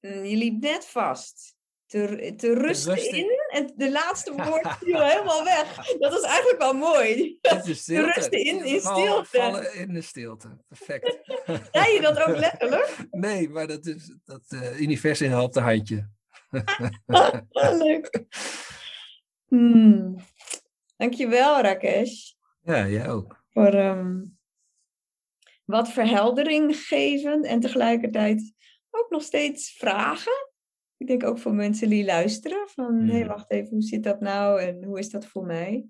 Je 0.00 0.36
liep 0.36 0.60
net 0.60 0.86
vast 0.86 1.56
te, 1.86 2.34
te 2.36 2.54
rusten, 2.54 2.94
rusten 2.94 3.18
in. 3.18 3.33
En 3.54 3.72
de 3.76 3.90
laatste 3.90 4.32
woord 4.48 4.76
viel 4.80 5.02
helemaal 5.02 5.44
weg. 5.44 5.74
Dat 5.98 6.12
is 6.12 6.22
eigenlijk 6.22 6.58
wel 6.58 6.72
mooi. 6.72 7.38
Te 7.40 7.60
rusten 7.86 8.44
in, 8.44 8.64
in 8.64 8.80
stilte. 8.80 9.38
Vallen 9.38 9.74
in 9.74 9.92
de 9.92 10.00
stilte. 10.00 10.48
Perfect. 10.68 11.18
Zei 11.72 11.94
je 11.94 12.00
dat 12.00 12.20
ook 12.20 12.36
letterlijk? 12.36 12.96
Nee, 13.10 13.48
maar 13.48 13.66
dat 13.66 13.86
is 13.86 14.16
dat 14.24 14.42
uh, 14.48 14.80
universum 14.80 15.30
helpt 15.30 15.56
een 15.56 15.62
handje. 15.62 16.08
Leuk. 17.50 18.24
Hmm. 19.46 20.16
Dankjewel, 20.96 21.60
Rakesh. 21.60 22.32
Ja, 22.62 22.86
jij 22.86 23.08
ook. 23.08 23.44
Voor 23.48 23.74
um, 23.74 24.38
wat 25.64 25.88
verheldering 25.88 26.76
geven 26.76 27.42
en 27.42 27.60
tegelijkertijd 27.60 28.52
ook 28.90 29.10
nog 29.10 29.22
steeds 29.22 29.72
vragen 29.72 30.52
ik 30.96 31.06
denk 31.06 31.24
ook 31.24 31.38
voor 31.38 31.54
mensen 31.54 31.88
die 31.88 32.04
luisteren, 32.04 32.68
van 32.68 33.00
hé, 33.00 33.12
hey, 33.12 33.22
mm. 33.22 33.28
wacht 33.28 33.50
even, 33.50 33.70
hoe 33.70 33.82
zit 33.82 34.02
dat 34.02 34.20
nou 34.20 34.60
en 34.60 34.84
hoe 34.84 34.98
is 34.98 35.10
dat 35.10 35.26
voor 35.26 35.46
mij? 35.46 35.88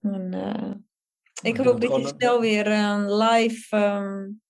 En, 0.00 0.32
uh, 0.32 0.74
ik 1.42 1.56
hoop 1.56 1.80
dat 1.80 1.96
je 1.96 2.06
snel 2.06 2.40
weer 2.40 2.66
een 2.66 3.16
live 3.16 3.76
um, 3.76 4.40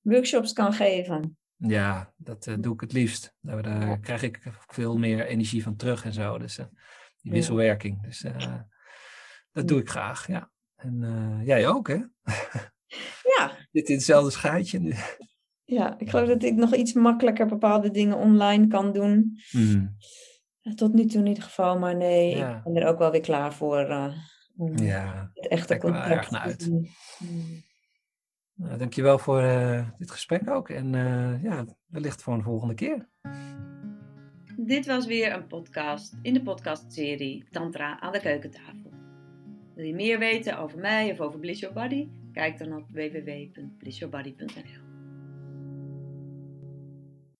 workshops 0.00 0.52
kan 0.52 0.72
geven. 0.72 1.38
Ja, 1.56 2.12
dat 2.16 2.46
uh, 2.46 2.54
doe 2.60 2.74
ik 2.74 2.80
het 2.80 2.92
liefst. 2.92 3.34
Daar, 3.40 3.62
daar 3.62 3.98
krijg 3.98 4.22
ik 4.22 4.40
veel 4.66 4.98
meer 4.98 5.26
energie 5.26 5.62
van 5.62 5.76
terug 5.76 6.04
en 6.04 6.12
zo. 6.12 6.38
Dus 6.38 6.58
uh, 6.58 6.66
die 7.20 7.32
wisselwerking. 7.32 8.02
Dus 8.02 8.24
dat 9.52 9.68
doe 9.68 9.80
ik 9.80 9.88
graag, 9.88 10.26
ja. 10.26 10.50
En 10.76 11.40
jij 11.44 11.68
ook, 11.68 11.88
hè? 11.88 11.98
Ja. 13.22 13.56
Dit 13.72 13.88
in 13.88 13.94
hetzelfde 13.94 14.30
schuitje 14.30 14.78
nu. 14.78 14.94
Ja, 15.70 15.98
ik 15.98 16.10
geloof 16.10 16.28
dat 16.28 16.42
ik 16.42 16.54
nog 16.54 16.74
iets 16.74 16.92
makkelijker 16.92 17.46
bepaalde 17.46 17.90
dingen 17.90 18.16
online 18.16 18.66
kan 18.66 18.92
doen. 18.92 19.38
Hmm. 19.50 19.96
Tot 20.74 20.92
nu 20.92 21.04
toe 21.04 21.20
in 21.20 21.26
ieder 21.26 21.42
geval, 21.42 21.78
maar 21.78 21.96
nee, 21.96 22.36
ja. 22.36 22.56
ik 22.56 22.72
ben 22.72 22.82
er 22.82 22.88
ook 22.88 22.98
wel 22.98 23.10
weer 23.10 23.20
klaar 23.20 23.54
voor. 23.54 23.88
Uh, 23.88 24.14
ja, 24.74 25.30
het 25.34 25.48
echte 25.48 25.78
contact. 25.78 26.06
Er 26.06 26.12
erg 26.12 26.30
naar 26.30 26.40
uit. 26.40 26.64
Hmm. 26.64 26.86
Nou, 28.54 28.78
dankjewel 28.78 29.18
voor 29.18 29.42
uh, 29.42 29.88
dit 29.98 30.10
gesprek 30.10 30.50
ook. 30.50 30.68
En 30.68 30.92
uh, 30.92 31.42
ja, 31.42 31.64
wellicht 31.86 32.22
voor 32.22 32.34
een 32.34 32.42
volgende 32.42 32.74
keer. 32.74 33.08
Dit 34.56 34.86
was 34.86 35.06
weer 35.06 35.34
een 35.34 35.46
podcast 35.46 36.18
in 36.22 36.34
de 36.34 36.42
podcastserie 36.42 37.48
Tantra 37.50 38.00
aan 38.00 38.12
de 38.12 38.20
keukentafel. 38.20 38.92
Wil 39.74 39.84
je 39.84 39.94
meer 39.94 40.18
weten 40.18 40.58
over 40.58 40.78
mij 40.78 41.10
of 41.10 41.20
over 41.20 41.38
Bliss 41.38 41.60
Your 41.60 41.74
Body? 41.74 42.08
Kijk 42.32 42.58
dan 42.58 42.76
op 42.76 42.90
www.blissyourbody.nl 42.90 44.89